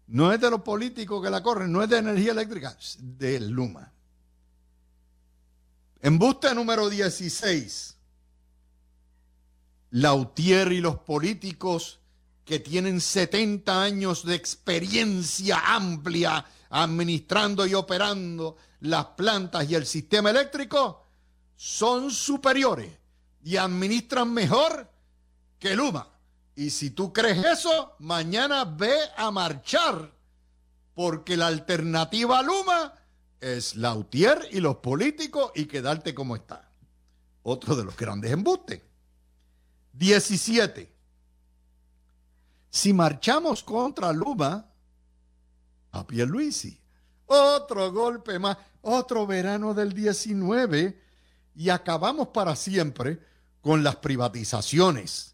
No 0.08 0.34
es 0.34 0.42
de 0.42 0.50
los 0.50 0.62
políticos 0.62 1.24
que 1.24 1.30
la 1.30 1.42
corren, 1.42 1.72
no 1.72 1.82
es 1.82 1.90
de 1.90 2.00
energía 2.00 2.34
eléctrica, 2.34 2.76
es 2.78 2.98
de 3.00 3.40
Luma. 3.40 3.94
Embuste 6.02 6.54
número 6.54 6.90
16. 6.90 7.96
Lautier 9.92 10.74
y 10.74 10.82
los 10.82 10.98
políticos 10.98 12.01
que 12.52 12.60
tienen 12.60 13.00
70 13.00 13.82
años 13.82 14.26
de 14.26 14.36
experiencia 14.36 15.74
amplia 15.74 16.46
administrando 16.70 17.66
y 17.66 17.74
operando 17.74 18.58
las 18.82 19.06
plantas 19.06 19.70
y 19.70 19.76
el 19.76 19.86
sistema 19.86 20.32
eléctrico 20.32 21.02
son 21.56 22.12
superiores 22.12 22.92
y 23.42 23.56
administran 23.56 24.34
mejor 24.34 24.92
que 25.60 25.78
Luma. 25.78 26.10
Y 26.54 26.72
si 26.72 26.90
tú 26.90 27.14
crees 27.14 27.38
eso, 27.38 27.96
mañana 28.00 28.66
ve 28.66 28.98
a 29.16 29.32
marchar, 29.32 30.12
porque 30.94 31.38
la 31.38 31.48
alternativa 31.48 32.40
a 32.40 32.44
Luma 32.44 32.96
es 33.40 33.78
Lautier 33.78 34.50
y 34.52 34.60
los 34.60 34.76
políticos 34.76 35.54
y 35.56 35.68
quedarte 35.68 36.14
como 36.14 36.36
está. 36.36 36.70
Otro 37.44 37.78
de 37.78 37.86
los 37.86 37.96
grandes 37.96 38.30
embustes. 38.30 38.82
17. 39.94 41.01
Si 42.72 42.92
marchamos 42.92 43.62
contra 43.62 44.12
Luma, 44.12 44.66
a 45.92 46.08
Pierluisi, 46.08 46.82
otro 47.28 47.92
golpe 47.92 48.40
más, 48.40 48.58
otro 48.82 49.28
verano 49.28 49.76
del 49.76 49.94
19 49.94 51.00
y 51.54 51.70
acabamos 51.70 52.30
para 52.30 52.56
siempre 52.56 53.20
con 53.62 53.84
las 53.84 53.98
privatizaciones 53.98 55.32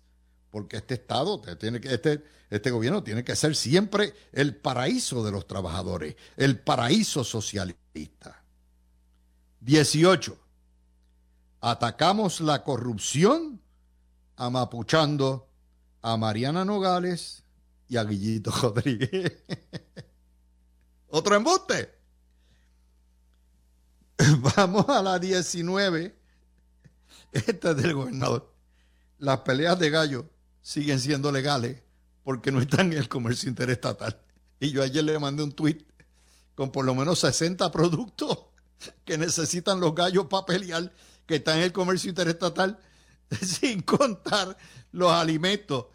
porque 0.57 0.77
este 0.77 0.95
Estado, 0.95 1.39
tiene 1.59 1.79
que, 1.79 1.93
este, 1.93 2.23
este 2.49 2.71
gobierno 2.71 3.03
tiene 3.03 3.23
que 3.23 3.35
ser 3.35 3.55
siempre 3.55 4.13
el 4.31 4.55
paraíso 4.55 5.23
de 5.23 5.31
los 5.31 5.45
trabajadores, 5.47 6.15
el 6.35 6.59
paraíso 6.59 7.23
socialista. 7.23 8.43
18. 9.61 10.37
Atacamos 11.61 12.41
la 12.41 12.63
corrupción 12.63 13.61
amapuchando 14.35 15.46
a 16.11 16.15
Mariana 16.15 16.63
Nogales 16.63 17.43
y 17.89 17.97
a 17.97 18.03
Guillito 18.05 18.51
Rodríguez. 18.61 19.43
Otro 21.09 21.35
embuste. 21.35 21.93
Vamos 24.55 24.87
a 24.87 25.01
la 25.01 25.19
19. 25.19 26.15
Esta 27.33 27.71
es 27.71 27.77
del 27.77 27.93
gobernador. 27.93 28.53
Las 29.19 29.39
peleas 29.41 29.77
de 29.79 29.89
gallo 29.89 30.29
siguen 30.61 30.99
siendo 30.99 31.31
legales 31.31 31.81
porque 32.23 32.51
no 32.51 32.61
están 32.61 32.93
en 32.93 32.99
el 32.99 33.09
comercio 33.09 33.49
interestatal. 33.49 34.21
Y 34.59 34.71
yo 34.71 34.83
ayer 34.83 35.03
le 35.03 35.19
mandé 35.19 35.43
un 35.43 35.51
tweet 35.51 35.85
con 36.55 36.71
por 36.71 36.85
lo 36.85 36.95
menos 36.95 37.19
60 37.19 37.69
productos 37.71 38.45
que 39.03 39.17
necesitan 39.17 39.79
los 39.79 39.93
gallos 39.93 40.27
para 40.27 40.45
pelear 40.45 40.91
que 41.25 41.35
están 41.35 41.57
en 41.57 41.63
el 41.65 41.73
comercio 41.73 42.09
interestatal 42.09 42.79
sin 43.41 43.81
contar 43.81 44.57
los 44.91 45.11
alimentos. 45.11 45.87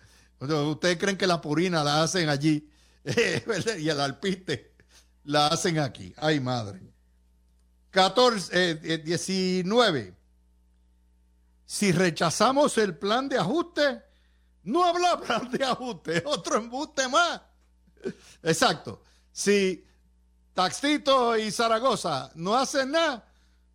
Ustedes 0.42 0.98
creen 0.98 1.16
que 1.16 1.26
la 1.26 1.40
purina 1.40 1.84
la 1.84 2.02
hacen 2.02 2.28
allí 2.28 2.68
y 3.78 3.88
el 3.88 4.00
alpiste 4.00 4.72
la 5.24 5.48
hacen 5.48 5.78
aquí. 5.78 6.12
Ay, 6.16 6.40
madre. 6.40 6.80
14, 7.90 8.76
19. 8.98 10.00
Eh, 10.00 10.14
si 11.64 11.92
rechazamos 11.92 12.76
el 12.78 12.96
plan 12.96 13.28
de 13.28 13.38
ajuste, 13.38 14.02
no 14.64 14.84
habla 14.84 15.16
de 15.50 15.64
ajuste, 15.64 16.22
otro 16.26 16.56
embuste 16.56 17.08
más. 17.08 17.40
Exacto. 18.42 19.02
Si 19.30 19.84
Taxito 20.54 21.36
y 21.36 21.50
Zaragoza 21.50 22.30
no 22.34 22.56
hacen 22.56 22.90
nada, 22.90 23.26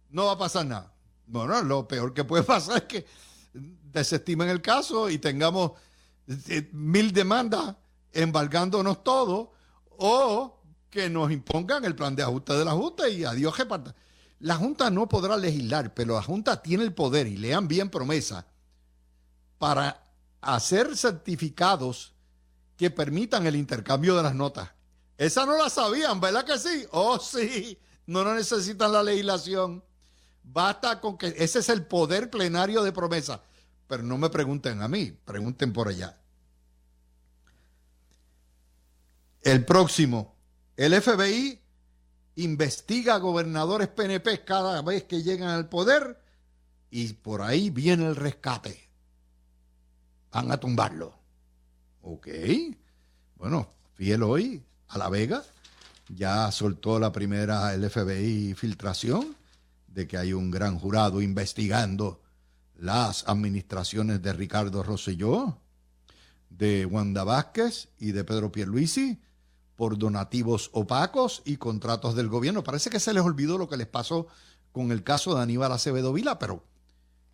no 0.09 0.25
va 0.25 0.33
a 0.33 0.37
pasar 0.37 0.65
nada. 0.65 0.93
Bueno, 1.25 1.61
lo 1.61 1.87
peor 1.87 2.13
que 2.13 2.23
puede 2.23 2.43
pasar 2.43 2.77
es 2.77 2.83
que 2.83 3.05
desestimen 3.53 4.49
el 4.49 4.61
caso 4.61 5.09
y 5.09 5.17
tengamos 5.17 5.71
eh, 5.71 5.86
mil 6.71 7.13
demandas 7.13 7.75
embargándonos 8.11 9.03
todo 9.03 9.53
o 9.89 10.61
que 10.89 11.09
nos 11.09 11.31
impongan 11.31 11.85
el 11.85 11.95
plan 11.95 12.15
de 12.15 12.23
ajuste 12.23 12.53
de 12.53 12.65
la 12.65 12.71
Junta 12.71 13.07
y 13.09 13.23
adiós 13.23 13.55
que 13.55 13.65
parta. 13.65 13.95
La 14.39 14.55
Junta 14.55 14.89
no 14.89 15.07
podrá 15.09 15.35
legislar, 15.37 15.93
pero 15.93 16.15
la 16.15 16.21
Junta 16.21 16.61
tiene 16.61 16.83
el 16.83 16.93
poder, 16.93 17.27
y 17.27 17.37
lean 17.37 17.67
bien 17.67 17.89
promesa, 17.89 18.45
para 19.57 20.03
hacer 20.41 20.95
certificados 20.95 22.13
que 22.75 22.91
permitan 22.91 23.47
el 23.47 23.55
intercambio 23.55 24.15
de 24.15 24.23
las 24.23 24.35
notas. 24.35 24.69
Esa 25.17 25.45
no 25.45 25.57
la 25.57 25.69
sabían, 25.69 26.19
¿verdad 26.19 26.45
que 26.45 26.59
sí? 26.59 26.85
Oh, 26.91 27.17
sí. 27.19 27.79
No, 28.05 28.23
no 28.23 28.35
necesitan 28.35 28.91
la 28.91 29.01
legislación. 29.01 29.83
Basta 30.43 31.01
con 31.01 31.17
que 31.17 31.33
ese 31.37 31.59
es 31.59 31.69
el 31.69 31.85
poder 31.85 32.29
plenario 32.29 32.83
de 32.83 32.91
promesa. 32.91 33.41
Pero 33.87 34.03
no 34.03 34.17
me 34.17 34.29
pregunten 34.29 34.81
a 34.81 34.87
mí, 34.87 35.11
pregunten 35.25 35.73
por 35.73 35.87
allá. 35.87 36.17
El 39.41 39.63
próximo, 39.63 40.35
el 40.75 40.93
FBI 41.01 41.61
investiga 42.35 43.15
a 43.15 43.19
gobernadores 43.19 43.87
PNP 43.87 44.43
cada 44.43 44.81
vez 44.81 45.03
que 45.03 45.23
llegan 45.23 45.49
al 45.49 45.69
poder 45.69 46.21
y 46.89 47.13
por 47.13 47.41
ahí 47.41 47.69
viene 47.69 48.05
el 48.07 48.15
rescate. 48.15 48.89
Van 50.31 50.51
a 50.51 50.59
tumbarlo. 50.59 51.17
Ok. 52.01 52.27
Bueno, 53.35 53.73
fiel 53.93 54.23
hoy 54.23 54.63
a 54.89 54.97
La 54.97 55.09
Vega. 55.09 55.43
Ya 56.09 56.51
soltó 56.51 56.99
la 56.99 57.11
primera 57.11 57.73
el 57.73 57.89
FBI 57.89 58.53
filtración 58.53 59.35
de 59.87 60.07
que 60.07 60.17
hay 60.17 60.33
un 60.33 60.51
gran 60.51 60.77
jurado 60.77 61.21
investigando 61.21 62.21
las 62.77 63.27
administraciones 63.27 64.21
de 64.21 64.33
Ricardo 64.33 64.83
Rosselló, 64.83 65.59
de 66.49 66.85
Wanda 66.85 67.23
Vázquez 67.23 67.89
y 67.99 68.11
de 68.11 68.23
Pedro 68.23 68.51
Pierluisi 68.51 69.19
por 69.75 69.97
donativos 69.97 70.69
opacos 70.73 71.41
y 71.45 71.57
contratos 71.57 72.15
del 72.15 72.29
gobierno. 72.29 72.63
Parece 72.63 72.89
que 72.89 72.99
se 72.99 73.13
les 73.13 73.23
olvidó 73.23 73.57
lo 73.57 73.69
que 73.69 73.77
les 73.77 73.87
pasó 73.87 74.27
con 74.71 74.91
el 74.91 75.03
caso 75.03 75.35
de 75.35 75.41
Aníbal 75.41 75.71
Acevedo 75.71 76.13
Vila, 76.13 76.39
pero 76.39 76.63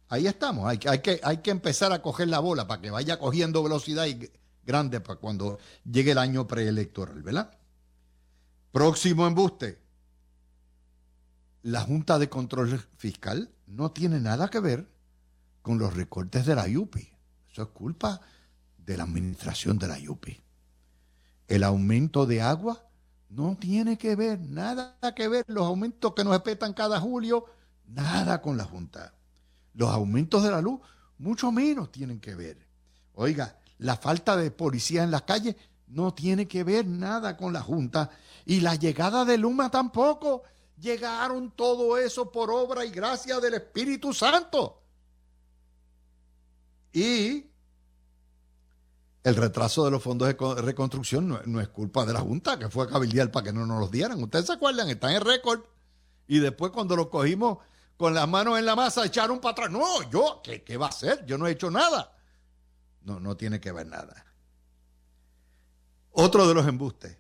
ahí 0.10 0.28
estamos. 0.28 0.68
Hay, 0.68 0.80
hay, 0.88 1.00
que, 1.00 1.20
hay 1.24 1.38
que 1.38 1.52
empezar 1.52 1.94
a 1.94 2.02
coger 2.02 2.28
la 2.28 2.40
bola 2.40 2.68
para 2.68 2.82
que 2.82 2.92
vaya 2.92 3.18
cogiendo 3.18 3.64
velocidad 3.64 4.06
y 4.08 4.30
grande 4.66 5.00
para 5.00 5.20
cuando 5.20 5.58
llegue 5.90 6.12
el 6.12 6.18
año 6.18 6.48
preelectoral, 6.48 7.22
¿verdad? 7.22 7.52
Próximo 8.72 9.28
embuste. 9.28 9.82
La 11.62 11.82
Junta 11.82 12.20
de 12.20 12.28
Control 12.28 12.78
Fiscal 12.98 13.50
no 13.68 13.92
tiene 13.92 14.20
nada 14.20 14.50
que 14.50 14.60
ver 14.60 14.93
con 15.64 15.80
los 15.80 15.96
recortes 15.96 16.46
de 16.46 16.54
la 16.54 16.68
YUPI. 16.68 17.10
Eso 17.52 17.64
es 17.64 17.70
culpa 17.70 18.22
de 18.78 18.98
la 18.98 19.04
administración 19.04 19.80
de 19.80 19.88
la 19.88 19.98
YUPI. 19.98 20.44
El 21.48 21.64
aumento 21.64 22.28
de 22.28 22.42
agua 22.42 22.86
no 23.30 23.58
tiene 23.60 23.98
que 23.98 24.16
ver, 24.16 24.40
nada 24.40 24.96
que 25.16 25.28
ver. 25.28 25.46
Los 25.48 25.66
aumentos 25.66 26.14
que 26.14 26.24
nos 26.24 26.34
respetan 26.34 26.74
cada 26.74 27.00
julio, 27.00 27.46
nada 27.88 28.42
con 28.42 28.58
la 28.58 28.66
Junta. 28.66 29.14
Los 29.74 29.90
aumentos 29.90 30.44
de 30.44 30.52
la 30.52 30.62
luz, 30.62 30.80
mucho 31.18 31.52
menos 31.52 31.92
tienen 31.92 32.20
que 32.20 32.36
ver. 32.36 32.68
Oiga, 33.14 33.58
la 33.80 33.98
falta 33.98 34.36
de 34.36 34.52
policía 34.52 35.04
en 35.04 35.12
las 35.12 35.24
calles 35.24 35.56
no 35.88 36.14
tiene 36.14 36.48
que 36.48 36.64
ver 36.64 36.86
nada 36.86 37.38
con 37.38 37.54
la 37.54 37.62
Junta. 37.62 38.10
Y 38.46 38.60
la 38.60 38.76
llegada 38.76 39.26
de 39.26 39.38
Luma 39.38 39.72
tampoco. 39.72 40.44
Llegaron 40.78 41.52
todo 41.52 41.98
eso 41.98 42.32
por 42.32 42.52
obra 42.52 42.84
y 42.84 42.92
gracia 42.92 43.40
del 43.40 43.54
Espíritu 43.54 44.14
Santo. 44.14 44.83
Y 46.94 47.50
el 49.24 49.36
retraso 49.36 49.84
de 49.84 49.92
los 49.92 50.04
fondos 50.04 50.28
de 50.28 50.62
reconstrucción 50.62 51.40
no, 51.46 51.62
es 51.62 51.68
culpa 51.70 52.06
de 52.06 52.14
la 52.14 52.20
Junta, 52.20 52.60
que 52.60 52.70
fue 52.70 52.86
a 52.86 52.88
cabildear 52.88 53.32
para 53.32 53.46
que 53.46 53.54
no 53.54 53.66
nos 53.66 53.80
los 53.80 53.92
dieran. 53.92 54.22
Ustedes 54.22 54.46
se 54.46 54.54
acuerdan, 54.54 54.90
están 54.90 55.12
en 55.12 55.22
récord. 55.22 55.62
Y 56.28 56.40
después 56.40 56.72
cuando 56.72 56.96
lo 56.96 57.10
cogimos 57.10 57.58
con 57.98 58.14
las 58.14 58.28
manos 58.28 58.60
en 58.60 58.66
la 58.66 58.76
masa, 58.76 59.06
echaron 59.06 59.40
para 59.40 59.54
atrás. 59.54 59.72
No, 59.72 60.10
yo, 60.10 60.42
¿qué, 60.44 60.64
¿qué 60.64 60.78
va 60.78 60.86
a 60.86 60.90
hacer? 60.90 61.26
Yo 61.26 61.38
no 61.38 61.48
he 61.48 61.52
hecho 61.52 61.72
nada. 61.72 62.16
No, 63.02 63.20
no 63.20 63.36
tiene 63.36 63.60
que 63.60 63.72
ver 63.72 63.88
nada. 63.88 64.26
Otro 66.12 66.48
de 66.48 66.54
los 66.54 66.68
embustes. 66.68 67.18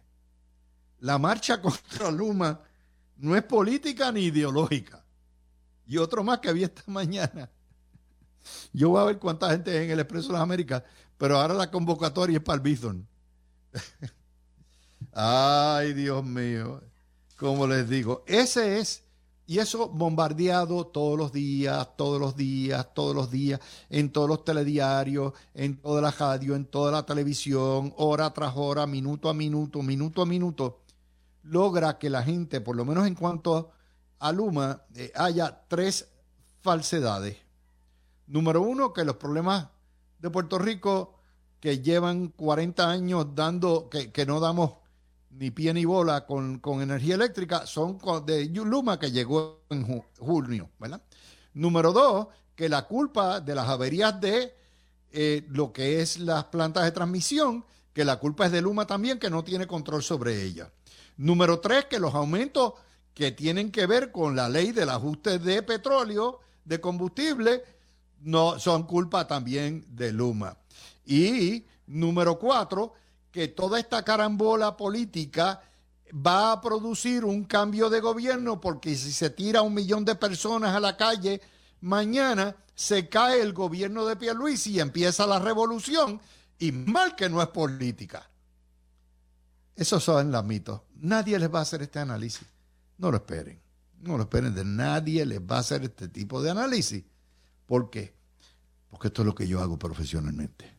La 1.00 1.18
marcha 1.18 1.62
contra 1.62 2.12
Luma 2.12 2.62
no 3.18 3.36
es 3.36 3.44
política 3.44 4.12
ni 4.12 4.26
ideológica. 4.26 5.04
Y 5.86 5.98
otro 5.98 6.24
más 6.24 6.40
que 6.40 6.54
vi 6.54 6.64
esta 6.64 6.84
mañana. 6.88 7.50
Yo 8.74 8.90
voy 8.90 9.02
a 9.02 9.06
ver 9.06 9.20
cuánta 9.20 9.50
gente 9.50 9.76
es 9.76 9.86
en 9.86 9.92
el 9.92 10.00
Expreso 10.00 10.28
de 10.28 10.34
las 10.34 10.42
Américas 10.42 10.84
pero 11.24 11.40
ahora 11.40 11.54
la 11.54 11.72
convocatoria 11.72 12.38
es 12.38 12.44
para 12.44 12.56
el 12.58 12.62
Bison. 12.62 13.08
Ay, 15.14 15.94
Dios 15.94 16.22
mío. 16.22 16.82
Como 17.38 17.66
les 17.66 17.88
digo, 17.88 18.26
ese 18.28 18.80
es, 18.80 19.04
y 19.46 19.60
eso 19.60 19.88
bombardeado 19.88 20.88
todos 20.88 21.18
los 21.18 21.32
días, 21.32 21.96
todos 21.96 22.20
los 22.20 22.36
días, 22.36 22.94
todos 22.94 23.16
los 23.16 23.32
días, 23.32 23.62
en 23.90 24.12
todos 24.12 24.28
los 24.28 24.44
telediarios, 24.44 25.32
en 25.54 25.78
toda 25.78 26.02
la 26.02 26.12
radio, 26.12 26.56
en 26.56 26.66
toda 26.66 26.92
la 26.92 27.06
televisión, 27.06 27.94
hora 27.96 28.34
tras 28.34 28.54
hora, 28.58 28.86
minuto 28.86 29.30
a 29.30 29.34
minuto, 29.34 29.82
minuto 29.82 30.22
a 30.22 30.26
minuto, 30.26 30.82
logra 31.44 31.98
que 31.98 32.10
la 32.10 32.24
gente, 32.24 32.60
por 32.60 32.76
lo 32.76 32.84
menos 32.84 33.08
en 33.08 33.16
cuanto 33.16 33.72
a 34.20 34.32
Luma, 34.34 34.84
eh, 34.96 35.12
haya 35.16 35.64
tres 35.70 36.10
falsedades. 36.62 37.43
Número 38.28 38.62
uno, 38.62 38.94
que 38.94 39.04
los 39.04 39.18
problemas 39.18 39.68
de 40.20 40.30
Puerto 40.30 40.58
Rico 40.58 41.20
que 41.60 41.80
llevan 41.80 42.28
40 42.28 42.90
años 42.90 43.28
dando, 43.34 43.90
que, 43.90 44.26
no 44.26 44.42
damos 44.42 44.72
ni 45.30 45.50
pie 45.50 45.74
ni 45.74 45.86
bola 45.86 46.26
con, 46.26 46.62
energía 46.82 47.16
eléctrica, 47.16 47.66
son 47.66 47.98
de 48.26 48.46
Luma 48.48 49.00
que 49.00 49.12
llegó 49.12 49.62
en 49.70 50.04
junio, 50.20 50.70
¿verdad? 50.78 51.02
Número 51.54 51.94
dos, 51.94 52.28
que 52.56 52.68
la 52.68 52.84
culpa 52.84 53.40
de 53.40 53.56
las 53.56 53.70
averías 53.70 54.20
de 54.20 54.54
eh, 55.12 55.46
lo 55.50 55.72
que 55.72 56.02
es 56.02 56.20
las 56.20 56.46
plantas 56.46 56.84
de 56.84 56.92
transmisión, 56.92 57.64
que 57.94 58.04
la 58.04 58.18
culpa 58.18 58.48
es 58.48 58.52
de 58.52 58.62
Luma 58.62 58.86
también, 58.86 59.20
que 59.20 59.30
no 59.30 59.44
tiene 59.44 59.68
control 59.68 60.04
sobre 60.04 60.44
ella. 60.44 60.72
Número 61.18 61.60
tres, 61.60 61.86
que 61.86 62.00
los 62.00 62.14
aumentos 62.14 62.74
que 63.14 63.32
tienen 63.32 63.72
que 63.72 63.86
ver 63.86 64.12
con 64.12 64.36
la 64.36 64.50
ley 64.50 64.72
del 64.72 64.90
ajuste 64.90 65.40
de 65.40 65.62
petróleo, 65.62 66.40
de 66.66 66.82
combustible, 66.82 67.64
no 68.24 68.60
son 68.60 68.84
culpa 68.84 69.28
también 69.28 69.86
de 69.90 70.12
Luma. 70.12 70.58
Y 71.06 71.66
número 71.88 72.40
cuatro, 72.40 72.94
que 73.32 73.50
toda 73.50 73.80
esta 73.80 74.04
carambola 74.04 74.78
política 74.78 75.62
va 76.14 76.52
a 76.52 76.62
producir 76.62 77.26
un 77.26 77.46
cambio 77.46 77.90
de 77.90 78.00
gobierno 78.00 78.62
porque 78.62 78.96
si 78.96 79.12
se 79.12 79.30
tira 79.30 79.62
un 79.62 79.74
millón 79.74 80.06
de 80.06 80.16
personas 80.16 80.76
a 80.76 80.80
la 80.80 80.96
calle 80.96 81.42
mañana 81.82 82.56
se 82.76 83.10
cae 83.10 83.42
el 83.42 83.54
gobierno 83.54 84.06
de 84.06 84.16
Pierluisi 84.16 84.74
y 84.74 84.80
empieza 84.80 85.28
la 85.28 85.40
revolución 85.40 86.22
y 86.60 86.72
mal 86.72 87.16
que 87.16 87.30
no 87.30 87.42
es 87.42 87.48
política. 87.50 88.30
Esos 89.76 90.04
son 90.04 90.32
los 90.32 90.46
mitos. 90.46 90.82
Nadie 90.96 91.38
les 91.40 91.54
va 91.54 91.60
a 91.60 91.64
hacer 91.64 91.82
este 91.82 92.00
análisis. 92.00 92.48
No 92.98 93.12
lo 93.12 93.18
esperen. 93.18 93.60
No 94.02 94.18
lo 94.18 94.24
esperen 94.24 94.54
de 94.54 94.64
nadie 94.64 95.26
les 95.26 95.40
va 95.40 95.58
a 95.58 95.60
hacer 95.60 95.84
este 95.84 96.08
tipo 96.10 96.42
de 96.42 96.52
análisis. 96.52 97.04
¿Por 97.66 97.90
qué? 97.90 98.16
Porque 98.90 99.08
esto 99.08 99.22
es 99.22 99.26
lo 99.26 99.36
que 99.36 99.48
yo 99.48 99.62
hago 99.62 99.80
profesionalmente. 99.80 100.78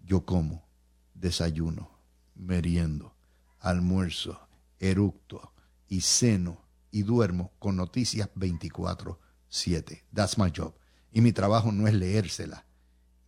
Yo 0.00 0.24
como, 0.24 0.66
desayuno, 1.14 1.90
meriendo, 2.34 3.14
almuerzo, 3.60 4.48
eructo 4.78 5.52
y 5.88 6.00
ceno 6.00 6.64
y 6.90 7.02
duermo 7.02 7.52
con 7.58 7.76
noticias 7.76 8.28
24/7. 8.34 10.04
That's 10.14 10.38
my 10.38 10.52
job. 10.54 10.74
Y 11.12 11.20
mi 11.20 11.32
trabajo 11.32 11.72
no 11.72 11.86
es 11.86 11.94
leérselas. 11.94 12.64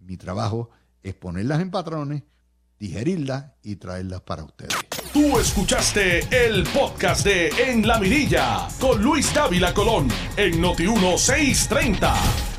Mi 0.01 0.17
trabajo 0.17 0.71
es 1.03 1.15
ponerlas 1.15 1.61
en 1.61 1.71
patrones, 1.71 2.23
digerirlas 2.79 3.53
y 3.63 3.77
traerlas 3.77 4.23
para 4.23 4.45
ustedes. 4.45 4.75
Tú 5.13 5.39
escuchaste 5.39 6.21
el 6.47 6.65
podcast 6.65 7.25
de 7.25 7.49
En 7.49 7.87
la 7.87 7.99
Mirilla 7.99 8.69
con 8.79 9.03
Luis 9.03 9.33
Dávila 9.35 9.75
Colón 9.75 10.09
en 10.37 10.61
Noti 10.61 10.87
1630. 10.87 12.50